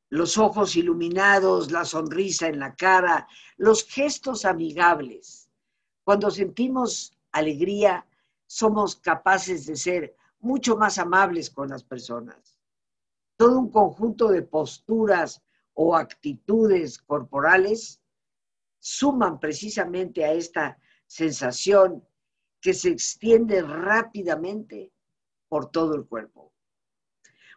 Los 0.08 0.38
ojos 0.38 0.76
iluminados, 0.76 1.72
la 1.72 1.84
sonrisa 1.84 2.46
en 2.46 2.60
la 2.60 2.76
cara, 2.76 3.26
los 3.56 3.84
gestos 3.84 4.44
amigables. 4.44 5.41
Cuando 6.04 6.30
sentimos 6.30 7.16
alegría, 7.30 8.06
somos 8.46 8.96
capaces 8.96 9.66
de 9.66 9.76
ser 9.76 10.16
mucho 10.40 10.76
más 10.76 10.98
amables 10.98 11.48
con 11.50 11.68
las 11.68 11.84
personas. 11.84 12.58
Todo 13.36 13.58
un 13.58 13.70
conjunto 13.70 14.28
de 14.28 14.42
posturas 14.42 15.42
o 15.74 15.96
actitudes 15.96 16.98
corporales 16.98 18.00
suman 18.78 19.38
precisamente 19.38 20.24
a 20.24 20.32
esta 20.32 20.78
sensación 21.06 22.04
que 22.60 22.74
se 22.74 22.90
extiende 22.90 23.62
rápidamente 23.62 24.92
por 25.48 25.70
todo 25.70 25.94
el 25.94 26.06
cuerpo. 26.06 26.52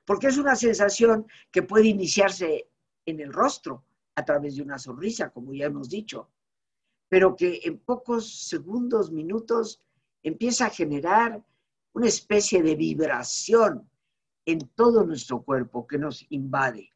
Porque 0.06 0.28
es 0.28 0.38
una 0.38 0.56
sensación 0.56 1.28
que 1.52 1.64
puede 1.64 1.88
iniciarse 1.88 2.70
en 3.06 3.20
el 3.20 3.34
rostro 3.34 3.84
a 4.16 4.24
través 4.24 4.56
de 4.56 4.62
una 4.62 4.78
sonrisa, 4.78 5.32
como 5.32 5.54
ya 5.54 5.66
hemos 5.66 5.90
dicho, 5.90 6.30
pero 7.10 7.36
que 7.36 7.62
en 7.64 7.80
pocos 7.80 8.48
segundos, 8.48 9.12
minutos, 9.12 9.82
empieza 10.24 10.68
a 10.68 10.72
generar 10.72 11.46
una 11.94 12.08
especie 12.08 12.62
de 12.62 12.76
vibración 12.76 13.90
en 14.46 14.68
todo 14.76 15.06
nuestro 15.06 15.44
cuerpo 15.44 15.88
que 15.88 15.98
nos 15.98 16.26
invade. 16.30 16.92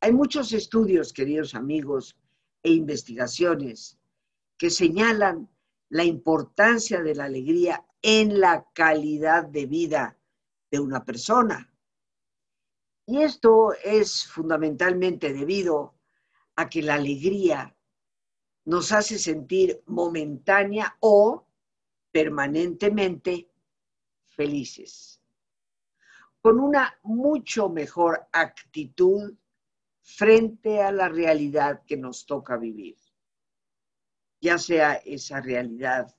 Hay 0.00 0.12
muchos 0.12 0.52
estudios, 0.52 1.12
queridos 1.12 1.54
amigos, 1.54 2.16
e 2.62 2.70
investigaciones 2.72 3.98
que 4.56 4.70
señalan 4.70 5.48
la 5.88 6.04
importancia 6.04 7.02
de 7.02 7.14
la 7.14 7.24
alegría 7.24 7.84
en 8.00 8.40
la 8.40 8.66
calidad 8.72 9.44
de 9.44 9.66
vida 9.66 10.18
de 10.70 10.80
una 10.80 11.04
persona. 11.04 11.72
Y 13.06 13.22
esto 13.22 13.74
es 13.84 14.26
fundamentalmente 14.26 15.32
debido 15.32 15.98
a 16.56 16.68
que 16.68 16.82
la 16.82 16.94
alegría 16.94 17.76
nos 18.64 18.92
hace 18.92 19.18
sentir 19.18 19.82
momentánea 19.86 20.96
o 21.00 21.46
permanentemente 22.10 23.48
felices, 24.24 25.20
con 26.40 26.60
una 26.60 26.98
mucho 27.02 27.68
mejor 27.68 28.28
actitud 28.32 29.34
frente 30.00 30.82
a 30.82 30.92
la 30.92 31.08
realidad 31.08 31.82
que 31.86 31.96
nos 31.96 32.26
toca 32.26 32.56
vivir, 32.56 32.96
ya 34.40 34.58
sea 34.58 34.94
esa 34.94 35.40
realidad 35.40 36.14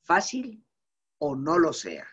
fácil 0.00 0.64
o 1.18 1.36
no 1.36 1.58
lo 1.58 1.72
sea. 1.72 2.06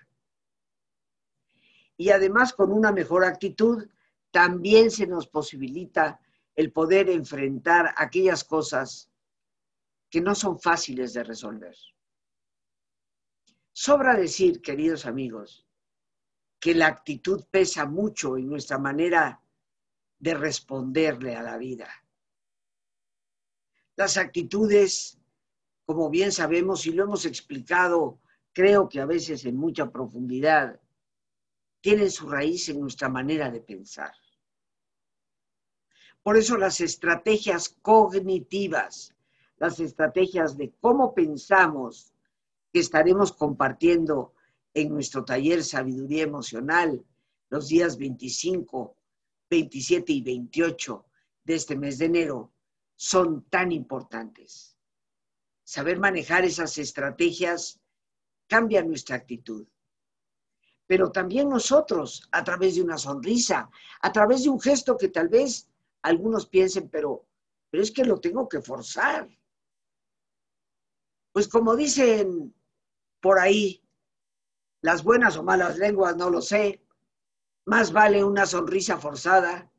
Y 1.97 2.09
además 2.09 2.53
con 2.53 2.71
una 2.71 2.91
mejor 2.91 3.23
actitud 3.23 3.87
también 4.31 4.91
se 4.91 5.07
nos 5.07 5.27
posibilita 5.27 6.19
el 6.55 6.71
poder 6.71 7.09
enfrentar 7.09 7.93
aquellas 7.95 8.43
cosas 8.43 9.09
que 10.15 10.21
no 10.21 10.33
son 10.33 10.57
fáciles 10.57 11.11
de 11.11 11.25
resolver. 11.25 11.75
Sobra 13.73 14.15
decir, 14.15 14.61
queridos 14.61 15.05
amigos, 15.05 15.67
que 16.57 16.73
la 16.73 16.87
actitud 16.87 17.43
pesa 17.51 17.85
mucho 17.85 18.37
en 18.37 18.47
nuestra 18.47 18.77
manera 18.77 19.43
de 20.17 20.33
responderle 20.33 21.35
a 21.35 21.43
la 21.43 21.57
vida. 21.57 21.89
Las 23.97 24.15
actitudes, 24.15 25.19
como 25.85 26.09
bien 26.09 26.31
sabemos 26.31 26.85
y 26.85 26.93
lo 26.93 27.03
hemos 27.03 27.25
explicado, 27.25 28.21
creo 28.53 28.87
que 28.87 29.01
a 29.01 29.05
veces 29.05 29.43
en 29.43 29.57
mucha 29.57 29.91
profundidad, 29.91 30.79
tienen 31.81 32.09
su 32.09 32.29
raíz 32.29 32.69
en 32.69 32.79
nuestra 32.79 33.09
manera 33.09 33.51
de 33.51 33.59
pensar. 33.59 34.13
Por 36.23 36.37
eso 36.37 36.55
las 36.55 36.79
estrategias 36.79 37.67
cognitivas, 37.81 39.14
las 39.65 39.79
estrategias 39.79 40.57
de 40.57 40.71
cómo 40.79 41.15
pensamos 41.15 42.13
que 42.71 42.79
estaremos 42.79 43.33
compartiendo 43.33 44.33
en 44.75 44.89
nuestro 44.89 45.25
taller 45.25 45.63
Sabiduría 45.63 46.23
Emocional 46.23 47.03
los 47.49 47.67
días 47.69 47.97
25 47.97 48.95
27 49.49 50.11
y 50.11 50.21
28 50.21 51.05
de 51.43 51.55
este 51.55 51.75
mes 51.75 51.97
de 51.97 52.05
enero 52.05 52.53
son 52.95 53.43
tan 53.49 53.71
importantes. 53.71 54.77
Saber 55.63 55.99
manejar 55.99 56.45
esas 56.45 56.77
estrategias 56.77 57.79
cambia 58.47 58.83
nuestra 58.83 59.15
actitud. 59.15 59.67
Pero 60.87 61.11
también 61.11 61.49
nosotros, 61.49 62.27
a 62.31 62.43
través 62.43 62.75
de 62.75 62.83
una 62.83 62.97
sonrisa, 62.97 63.69
a 64.01 64.11
través 64.11 64.43
de 64.43 64.49
un 64.49 64.59
gesto 64.59 64.95
que 64.97 65.09
tal 65.09 65.29
vez 65.29 65.67
algunos 66.03 66.45
piensen, 66.45 66.89
pero, 66.89 67.25
pero 67.71 67.81
es 67.81 67.91
que 67.91 68.05
lo 68.05 68.19
tengo 68.19 68.47
que 68.47 68.61
forzar. 68.61 69.27
Pues 71.35 71.49
como 71.49 71.75
dicen 71.75 72.55
por 73.19 73.39
ahí, 73.39 73.83
las 74.81 75.03
buenas 75.03 75.35
o 75.35 75.43
malas 75.43 75.77
lenguas, 75.77 76.15
no 76.15 76.29
lo 76.29 76.41
sé, 76.41 76.81
más 77.65 77.91
vale 77.91 78.23
una 78.23 78.45
sonrisa 78.45 78.97
forzada 78.97 79.69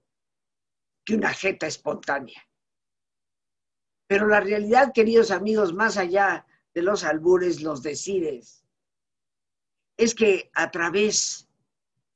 que 1.03 1.15
una 1.15 1.33
jeta 1.33 1.67
espontánea. 1.67 2.47
Pero 4.07 4.27
la 4.27 4.41
realidad, 4.41 4.93
queridos 4.93 5.31
amigos, 5.31 5.73
más 5.73 5.97
allá 5.97 6.47
de 6.75 6.83
los 6.83 7.05
albures, 7.05 7.63
los 7.63 7.83
decides, 7.83 8.63
es 9.97 10.15
que 10.15 10.51
a 10.53 10.71
través 10.71 11.49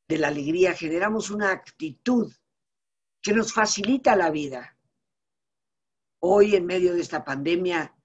de 0.06 0.18
la 0.18 0.28
alegría 0.28 0.74
generamos 0.74 1.30
una 1.30 1.50
actitud 1.50 2.30
que 3.22 3.32
nos 3.32 3.54
facilita 3.54 4.14
la 4.16 4.30
vida. 4.30 4.76
Hoy, 6.18 6.56
en 6.56 6.66
medio 6.66 6.92
de 6.92 7.00
esta 7.00 7.24
pandemia, 7.24 7.96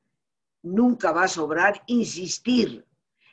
nunca 0.66 1.12
va 1.12 1.24
a 1.24 1.28
sobrar 1.28 1.84
insistir 1.88 2.86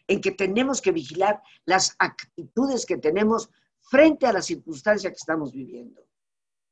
en 0.07 0.21
que 0.21 0.33
tenemos 0.33 0.81
que 0.81 0.93
vigilar 0.93 1.43
las 1.65 1.97
actitudes 1.99 2.85
que 2.85 2.99
tenemos 2.99 3.51
frente 3.81 4.27
a 4.27 4.33
la 4.33 4.43
circunstancia 4.43 5.11
que 5.11 5.17
estamos 5.17 5.53
viviendo. 5.53 6.07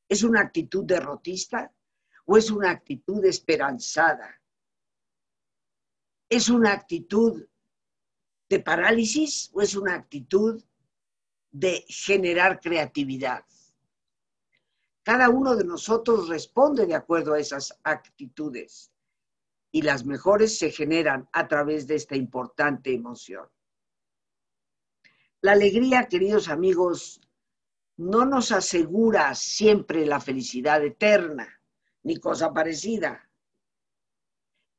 ¿Es 0.08 0.22
una 0.22 0.40
actitud 0.40 0.84
derrotista 0.84 1.72
o 2.26 2.36
es 2.36 2.50
una 2.50 2.70
actitud 2.70 3.24
esperanzada? 3.24 4.40
¿Es 6.28 6.48
una 6.48 6.72
actitud 6.72 7.46
de 8.48 8.60
parálisis 8.60 9.50
o 9.54 9.62
es 9.62 9.74
una 9.74 9.94
actitud 9.94 10.62
de 11.50 11.84
generar 11.88 12.60
creatividad? 12.60 13.44
Cada 15.02 15.30
uno 15.30 15.56
de 15.56 15.64
nosotros 15.64 16.28
responde 16.28 16.86
de 16.86 16.94
acuerdo 16.94 17.32
a 17.32 17.38
esas 17.38 17.78
actitudes 17.82 18.92
y 19.72 19.82
las 19.82 20.04
mejores 20.04 20.58
se 20.58 20.70
generan 20.70 21.28
a 21.32 21.46
través 21.46 21.86
de 21.86 21.94
esta 21.96 22.16
importante 22.16 22.92
emoción. 22.92 23.48
La 25.42 25.52
alegría, 25.52 26.06
queridos 26.08 26.48
amigos, 26.48 27.20
no 27.96 28.24
nos 28.24 28.52
asegura 28.52 29.34
siempre 29.34 30.06
la 30.06 30.20
felicidad 30.20 30.84
eterna, 30.84 31.60
ni 32.02 32.16
cosa 32.16 32.52
parecida, 32.52 33.30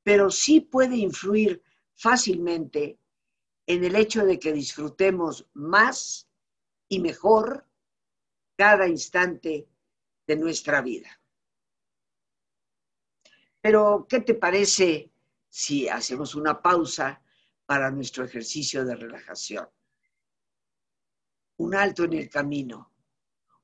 pero 0.03 0.31
sí 0.31 0.61
puede 0.61 0.97
influir 0.97 1.61
fácilmente 1.93 2.99
en 3.67 3.83
el 3.83 3.95
hecho 3.95 4.25
de 4.25 4.39
que 4.39 4.51
disfrutemos 4.51 5.47
más 5.53 6.27
y 6.89 6.99
mejor 6.99 7.67
cada 8.57 8.87
instante 8.87 9.67
de 10.27 10.35
nuestra 10.35 10.81
vida. 10.81 11.20
Pero, 13.61 14.07
¿qué 14.09 14.21
te 14.21 14.33
parece 14.33 15.11
si 15.47 15.87
hacemos 15.87 16.35
una 16.35 16.61
pausa 16.61 17.21
para 17.65 17.91
nuestro 17.91 18.25
ejercicio 18.25 18.83
de 18.85 18.95
relajación? 18.95 19.67
un 21.61 21.75
alto 21.75 22.03
en 22.05 22.13
el 22.13 22.29
camino, 22.29 22.91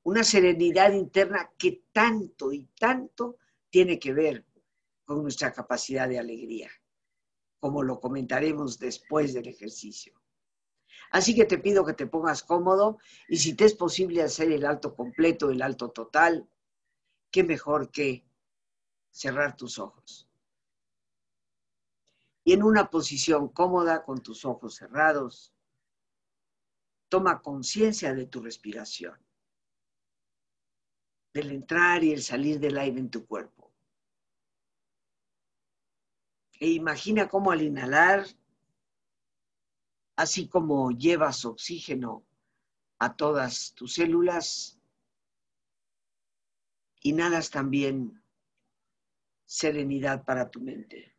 una 0.03 0.23
serenidad 0.23 0.93
interna 0.93 1.51
que 1.57 1.85
tanto 1.91 2.53
y 2.53 2.65
tanto 2.79 3.37
tiene 3.69 3.97
que 3.97 4.13
ver 4.13 4.45
con 5.03 5.23
nuestra 5.23 5.51
capacidad 5.51 6.07
de 6.07 6.19
alegría, 6.19 6.69
como 7.59 7.81
lo 7.81 7.99
comentaremos 7.99 8.77
después 8.77 9.33
del 9.33 9.47
ejercicio. 9.47 10.13
Así 11.09 11.33
que 11.33 11.45
te 11.45 11.57
pido 11.57 11.85
que 11.85 11.93
te 11.93 12.05
pongas 12.05 12.43
cómodo 12.43 12.99
y 13.27 13.37
si 13.37 13.55
te 13.55 13.65
es 13.65 13.73
posible 13.73 14.21
hacer 14.21 14.51
el 14.51 14.65
alto 14.65 14.93
completo, 14.95 15.49
el 15.49 15.61
alto 15.61 15.89
total, 15.89 16.47
qué 17.31 17.43
mejor 17.43 17.89
que 17.89 18.25
cerrar 19.17 19.55
tus 19.55 19.79
ojos. 19.79 20.29
Y 22.43 22.53
en 22.53 22.63
una 22.63 22.89
posición 22.89 23.49
cómoda 23.49 24.03
con 24.03 24.21
tus 24.21 24.45
ojos 24.45 24.75
cerrados, 24.75 25.53
toma 27.09 27.41
conciencia 27.41 28.13
de 28.13 28.27
tu 28.27 28.41
respiración, 28.41 29.17
del 31.33 31.51
entrar 31.51 32.03
y 32.03 32.13
el 32.13 32.21
salir 32.21 32.59
del 32.59 32.77
aire 32.77 32.99
en 32.99 33.09
tu 33.09 33.25
cuerpo. 33.25 33.73
E 36.59 36.69
imagina 36.69 37.27
cómo 37.27 37.51
al 37.51 37.61
inhalar 37.61 38.25
así 40.15 40.47
como 40.47 40.91
llevas 40.91 41.43
oxígeno 41.45 42.25
a 42.99 43.15
todas 43.15 43.73
tus 43.73 43.93
células, 43.93 44.79
inhalas 47.01 47.49
también 47.51 48.21
serenidad 49.47 50.25
para 50.25 50.51
tu 50.51 50.59
mente. 50.59 51.15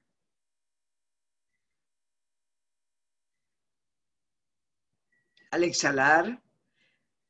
Al 5.50 5.64
exhalar, 5.64 6.42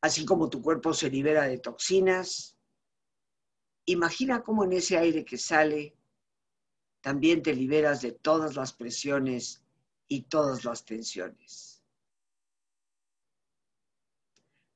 así 0.00 0.26
como 0.26 0.50
tu 0.50 0.61
cuerpo 0.61 0.92
se 0.92 1.08
libera 1.08 1.44
de 1.44 1.58
toxinas, 1.58 2.58
imagina 3.87 4.42
cómo 4.42 4.64
en 4.64 4.72
ese 4.72 4.98
aire 4.98 5.24
que 5.24 5.38
sale 5.38 5.94
también 7.00 7.42
te 7.44 7.54
liberas 7.54 8.02
de 8.02 8.11
todas 8.11 8.56
las 8.56 8.72
presiones 8.72 9.62
y 10.08 10.22
todas 10.22 10.64
las 10.64 10.84
tensiones. 10.84 11.80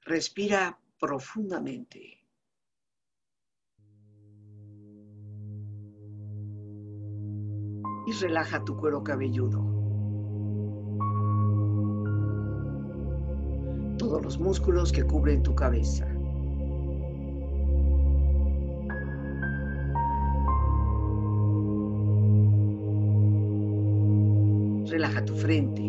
Respira 0.02 0.80
profundamente. 1.00 2.21
Relaja 8.20 8.64
tu 8.64 8.76
cuero 8.76 9.02
cabelludo. 9.02 9.64
Todos 13.98 14.22
los 14.22 14.38
músculos 14.38 14.92
que 14.92 15.04
cubren 15.04 15.42
tu 15.42 15.54
cabeza. 15.54 16.06
relaja 24.92 25.24
tu 25.24 25.34
frente. 25.34 25.82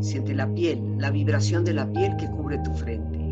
Siente 0.00 0.32
la 0.32 0.46
piel, 0.54 0.96
la 0.98 1.10
vibración 1.10 1.64
de 1.64 1.74
la 1.74 1.92
piel 1.92 2.16
que 2.16 2.30
cubre 2.30 2.58
tu 2.58 2.72
frente. 2.72 3.27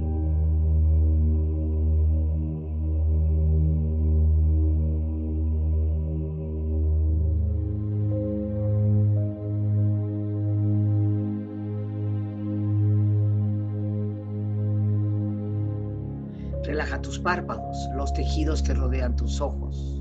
Párpados, 17.27 17.77
los 17.97 18.13
tejidos 18.13 18.63
que 18.63 18.73
rodean 18.73 19.17
tus 19.17 19.41
ojos. 19.41 20.01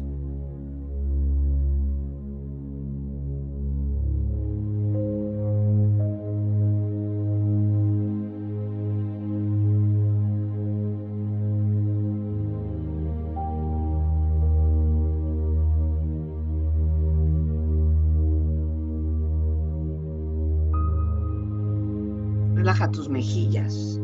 tus 22.92 23.10
mejillas, 23.10 24.00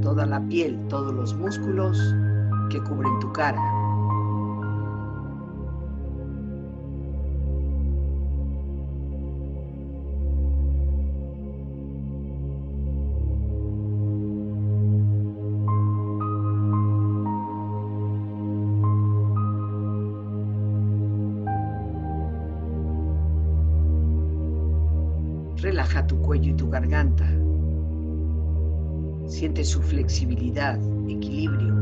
toda 0.00 0.24
la 0.24 0.40
piel, 0.48 0.78
todos 0.88 1.12
los 1.12 1.34
músculos 1.34 1.98
que 2.70 2.80
cubren 2.80 3.18
tu 3.20 3.32
cara. 3.32 3.60
Relaja 25.62 26.04
tu 26.08 26.20
cuello 26.20 26.50
y 26.50 26.54
tu 26.54 26.68
garganta. 26.68 27.24
Siente 29.28 29.64
su 29.64 29.80
flexibilidad, 29.80 30.76
equilibrio, 31.08 31.81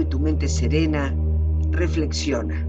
Y 0.00 0.04
tu 0.06 0.18
mente 0.18 0.48
serena, 0.48 1.14
reflexiona. 1.70 2.66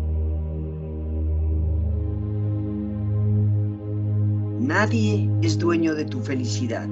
Nadie 4.60 5.30
es 5.42 5.58
dueño 5.58 5.96
de 5.96 6.06
tu 6.06 6.20
felicidad. 6.20 6.88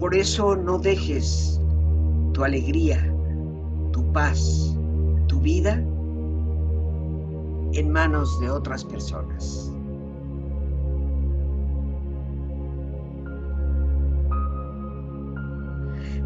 Por 0.00 0.14
eso 0.14 0.56
no 0.56 0.78
dejes 0.78 1.60
tu 2.32 2.42
alegría, 2.42 3.14
tu 3.92 4.10
paz, 4.12 4.74
tu 5.28 5.40
vida 5.40 5.74
en 7.74 7.90
manos 7.92 8.40
de 8.40 8.50
otras 8.50 8.84
personas. 8.84 9.73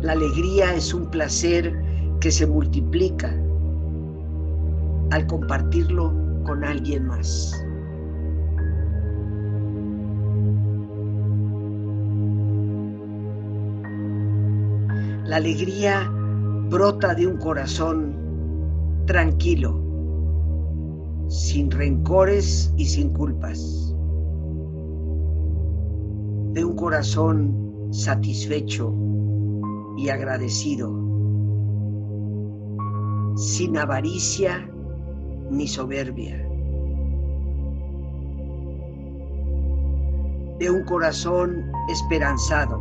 La 0.02 0.12
alegría 0.12 0.74
es 0.74 0.94
un 0.94 1.10
placer 1.10 1.74
que 2.20 2.30
se 2.30 2.46
multiplica 2.46 3.34
al 5.10 5.26
compartirlo 5.26 6.14
con 6.44 6.62
alguien 6.62 7.06
más. 7.06 7.52
La 15.24 15.36
alegría 15.36 16.08
brota 16.70 17.14
de 17.16 17.26
un 17.26 17.36
corazón 17.38 18.14
tranquilo, 19.06 19.82
sin 21.26 21.72
rencores 21.72 22.72
y 22.76 22.84
sin 22.84 23.10
culpas, 23.10 23.92
de 26.52 26.64
un 26.64 26.76
corazón 26.76 27.88
satisfecho 27.90 28.94
y 29.98 30.10
agradecido, 30.10 30.88
sin 33.36 33.76
avaricia 33.76 34.70
ni 35.50 35.66
soberbia, 35.66 36.36
de 40.60 40.70
un 40.70 40.84
corazón 40.84 41.64
esperanzado, 41.88 42.78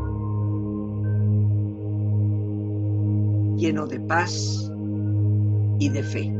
lleno 3.55 3.87
de 3.87 3.99
paz 4.01 4.71
y 5.79 5.89
de 5.89 6.03
fe. 6.03 6.33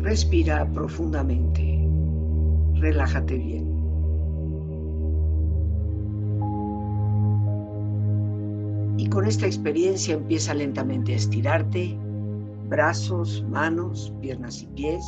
Respira 0.00 0.66
profundamente, 0.72 1.86
relájate 2.80 3.36
bien. 3.36 3.73
Con 9.14 9.28
esta 9.28 9.46
experiencia 9.46 10.14
empieza 10.14 10.52
lentamente 10.54 11.12
a 11.12 11.16
estirarte, 11.16 11.96
brazos, 12.68 13.44
manos, 13.48 14.12
piernas 14.20 14.60
y 14.60 14.66
pies, 14.66 15.04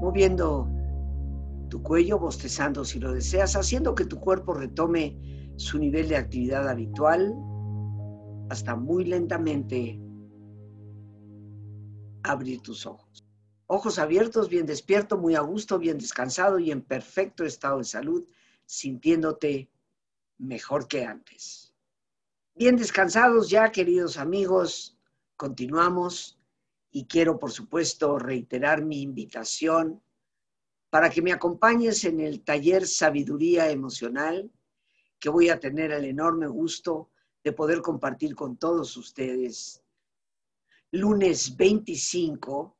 moviendo 0.00 0.68
tu 1.68 1.80
cuello, 1.80 2.18
bostezando 2.18 2.84
si 2.84 2.98
lo 2.98 3.12
deseas, 3.12 3.54
haciendo 3.54 3.94
que 3.94 4.04
tu 4.04 4.18
cuerpo 4.18 4.52
retome 4.52 5.16
su 5.54 5.78
nivel 5.78 6.08
de 6.08 6.16
actividad 6.16 6.68
habitual 6.68 7.32
hasta 8.50 8.74
muy 8.74 9.04
lentamente 9.04 10.00
abrir 12.24 12.62
tus 12.62 12.84
ojos. 12.84 13.24
Ojos 13.68 14.00
abiertos, 14.00 14.48
bien 14.48 14.66
despierto, 14.66 15.16
muy 15.16 15.36
a 15.36 15.40
gusto, 15.40 15.78
bien 15.78 15.98
descansado 15.98 16.58
y 16.58 16.72
en 16.72 16.82
perfecto 16.82 17.44
estado 17.44 17.78
de 17.78 17.84
salud, 17.84 18.24
sintiéndote 18.66 19.70
mejor 20.38 20.88
que 20.88 21.04
antes. 21.04 21.71
Bien 22.54 22.76
descansados 22.76 23.48
ya, 23.48 23.72
queridos 23.72 24.18
amigos, 24.18 24.98
continuamos 25.36 26.38
y 26.90 27.06
quiero, 27.06 27.38
por 27.38 27.50
supuesto, 27.50 28.18
reiterar 28.18 28.84
mi 28.84 29.00
invitación 29.00 30.02
para 30.90 31.08
que 31.08 31.22
me 31.22 31.32
acompañes 31.32 32.04
en 32.04 32.20
el 32.20 32.44
taller 32.44 32.86
Sabiduría 32.86 33.70
Emocional, 33.70 34.52
que 35.18 35.30
voy 35.30 35.48
a 35.48 35.58
tener 35.58 35.92
el 35.92 36.04
enorme 36.04 36.46
gusto 36.46 37.08
de 37.42 37.52
poder 37.52 37.80
compartir 37.80 38.34
con 38.34 38.58
todos 38.58 38.98
ustedes 38.98 39.82
lunes 40.90 41.56
25, 41.56 42.76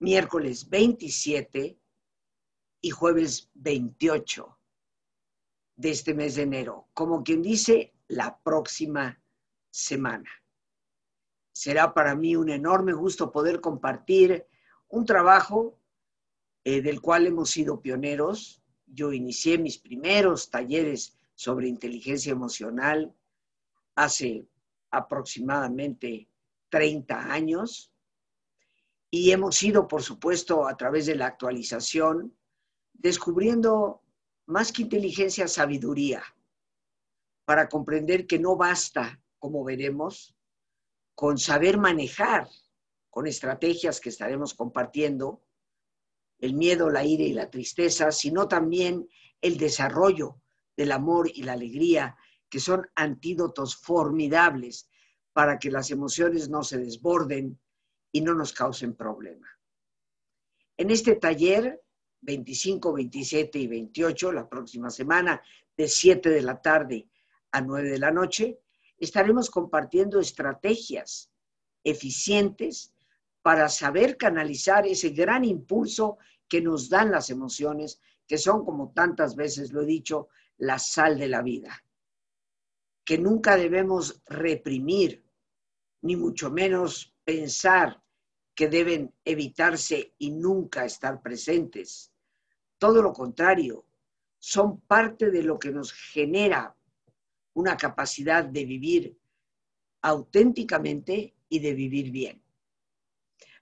miércoles 0.00 0.68
27 0.68 1.78
y 2.80 2.90
jueves 2.90 3.48
28 3.54 4.58
de 5.76 5.90
este 5.90 6.14
mes 6.14 6.34
de 6.34 6.42
enero. 6.42 6.88
Como 6.92 7.22
quien 7.22 7.42
dice, 7.42 7.94
la 8.10 8.36
próxima 8.42 9.22
semana. 9.70 10.28
Será 11.52 11.94
para 11.94 12.16
mí 12.16 12.34
un 12.34 12.50
enorme 12.50 12.92
gusto 12.92 13.30
poder 13.30 13.60
compartir 13.60 14.46
un 14.88 15.04
trabajo 15.06 15.78
eh, 16.64 16.82
del 16.82 17.00
cual 17.00 17.28
hemos 17.28 17.50
sido 17.50 17.80
pioneros. 17.80 18.62
Yo 18.86 19.12
inicié 19.12 19.58
mis 19.58 19.78
primeros 19.78 20.50
talleres 20.50 21.16
sobre 21.34 21.68
inteligencia 21.68 22.32
emocional 22.32 23.14
hace 23.94 24.48
aproximadamente 24.90 26.28
30 26.68 27.32
años 27.32 27.92
y 29.08 29.30
hemos 29.30 29.62
ido, 29.62 29.86
por 29.86 30.02
supuesto, 30.02 30.66
a 30.66 30.76
través 30.76 31.06
de 31.06 31.14
la 31.14 31.26
actualización, 31.26 32.36
descubriendo 32.92 34.02
más 34.46 34.72
que 34.72 34.82
inteligencia, 34.82 35.46
sabiduría 35.46 36.24
para 37.50 37.68
comprender 37.68 38.28
que 38.28 38.38
no 38.38 38.54
basta, 38.54 39.20
como 39.40 39.64
veremos, 39.64 40.36
con 41.16 41.36
saber 41.36 41.78
manejar 41.78 42.48
con 43.10 43.26
estrategias 43.26 43.98
que 43.98 44.10
estaremos 44.10 44.54
compartiendo 44.54 45.42
el 46.38 46.54
miedo, 46.54 46.90
la 46.90 47.04
ira 47.04 47.24
y 47.24 47.32
la 47.32 47.50
tristeza, 47.50 48.12
sino 48.12 48.46
también 48.46 49.08
el 49.40 49.56
desarrollo 49.56 50.40
del 50.76 50.92
amor 50.92 51.28
y 51.34 51.42
la 51.42 51.54
alegría, 51.54 52.16
que 52.48 52.60
son 52.60 52.86
antídotos 52.94 53.74
formidables 53.74 54.88
para 55.32 55.58
que 55.58 55.72
las 55.72 55.90
emociones 55.90 56.48
no 56.48 56.62
se 56.62 56.78
desborden 56.78 57.58
y 58.12 58.20
no 58.20 58.32
nos 58.32 58.52
causen 58.52 58.94
problema. 58.94 59.48
En 60.76 60.92
este 60.92 61.16
taller, 61.16 61.82
25, 62.20 62.92
27 62.92 63.58
y 63.58 63.66
28, 63.66 64.30
la 64.30 64.48
próxima 64.48 64.88
semana, 64.88 65.42
de 65.76 65.88
7 65.88 66.28
de 66.28 66.42
la 66.42 66.62
tarde 66.62 67.09
a 67.52 67.60
9 67.60 67.90
de 67.90 67.98
la 67.98 68.10
noche, 68.10 68.60
estaremos 68.98 69.50
compartiendo 69.50 70.20
estrategias 70.20 71.30
eficientes 71.82 72.92
para 73.42 73.68
saber 73.68 74.16
canalizar 74.16 74.86
ese 74.86 75.10
gran 75.10 75.44
impulso 75.44 76.18
que 76.48 76.60
nos 76.60 76.90
dan 76.90 77.10
las 77.10 77.30
emociones, 77.30 78.00
que 78.26 78.38
son, 78.38 78.64
como 78.64 78.92
tantas 78.92 79.34
veces 79.34 79.72
lo 79.72 79.82
he 79.82 79.86
dicho, 79.86 80.28
la 80.58 80.78
sal 80.78 81.18
de 81.18 81.28
la 81.28 81.42
vida, 81.42 81.82
que 83.04 83.18
nunca 83.18 83.56
debemos 83.56 84.22
reprimir, 84.26 85.24
ni 86.02 86.16
mucho 86.16 86.50
menos 86.50 87.14
pensar 87.24 88.02
que 88.54 88.68
deben 88.68 89.14
evitarse 89.24 90.14
y 90.18 90.30
nunca 90.30 90.84
estar 90.84 91.22
presentes. 91.22 92.12
Todo 92.78 93.00
lo 93.02 93.12
contrario, 93.12 93.86
son 94.38 94.80
parte 94.80 95.30
de 95.30 95.42
lo 95.42 95.58
que 95.58 95.70
nos 95.70 95.92
genera 95.92 96.76
una 97.60 97.76
capacidad 97.76 98.44
de 98.44 98.64
vivir 98.64 99.18
auténticamente 100.02 101.34
y 101.48 101.58
de 101.58 101.74
vivir 101.74 102.10
bien. 102.10 102.42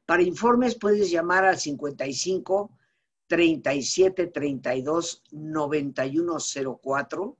Para 0.06 0.22
informes 0.22 0.76
puedes 0.76 1.10
llamar 1.10 1.44
al 1.44 1.58
55 1.58 2.70
37 3.26 4.28
32 4.28 5.24
9104, 5.32 7.36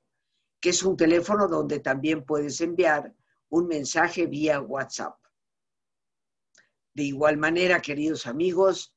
que 0.61 0.71
es 0.71 0.83
un 0.83 0.97
teléfono 0.97 1.47
donde 1.49 1.79
también 1.79 2.25
puedes 2.25 2.61
enviar 2.61 3.14
un 3.49 3.68
mensaje 3.68 4.27
vía 4.27 4.61
WhatsApp. 4.61 5.16
De 6.92 7.05
igual 7.05 7.37
manera, 7.37 7.81
queridos 7.81 8.27
amigos, 8.27 8.97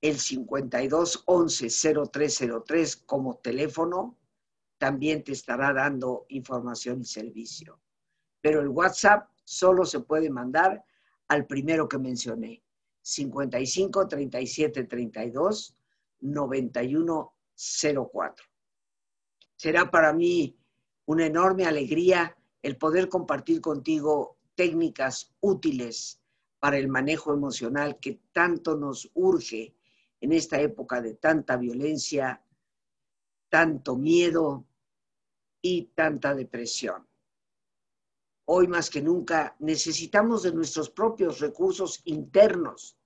el 0.00 0.18
52 0.18 1.24
11 1.26 1.68
0303 2.10 2.96
como 2.96 3.38
teléfono 3.38 4.16
también 4.82 5.22
te 5.22 5.30
estará 5.30 5.72
dando 5.72 6.26
información 6.30 7.02
y 7.02 7.04
servicio. 7.04 7.80
Pero 8.40 8.60
el 8.60 8.66
WhatsApp 8.66 9.30
solo 9.44 9.84
se 9.84 10.00
puede 10.00 10.28
mandar 10.28 10.84
al 11.28 11.46
primero 11.46 11.88
que 11.88 11.98
mencioné, 11.98 12.64
55 13.00 14.08
37 14.08 14.82
32 14.82 15.76
91 16.18 17.32
04. 18.12 18.44
Será 19.54 19.88
para 19.88 20.12
mí 20.12 20.58
una 21.06 21.26
enorme 21.26 21.64
alegría 21.64 22.36
el 22.60 22.76
poder 22.76 23.08
compartir 23.08 23.60
contigo 23.60 24.36
técnicas 24.56 25.32
útiles 25.38 26.20
para 26.58 26.76
el 26.76 26.88
manejo 26.88 27.32
emocional 27.32 28.00
que 28.00 28.20
tanto 28.32 28.76
nos 28.76 29.08
urge 29.14 29.76
en 30.20 30.32
esta 30.32 30.60
época 30.60 31.00
de 31.00 31.14
tanta 31.14 31.56
violencia, 31.56 32.42
tanto 33.48 33.96
miedo 33.96 34.66
y 35.62 35.84
tanta 35.94 36.34
depresión. 36.34 37.06
Hoy 38.44 38.66
más 38.66 38.90
que 38.90 39.00
nunca 39.00 39.56
necesitamos 39.60 40.42
de 40.42 40.52
nuestros 40.52 40.90
propios 40.90 41.38
recursos 41.38 42.02
internos, 42.04 42.98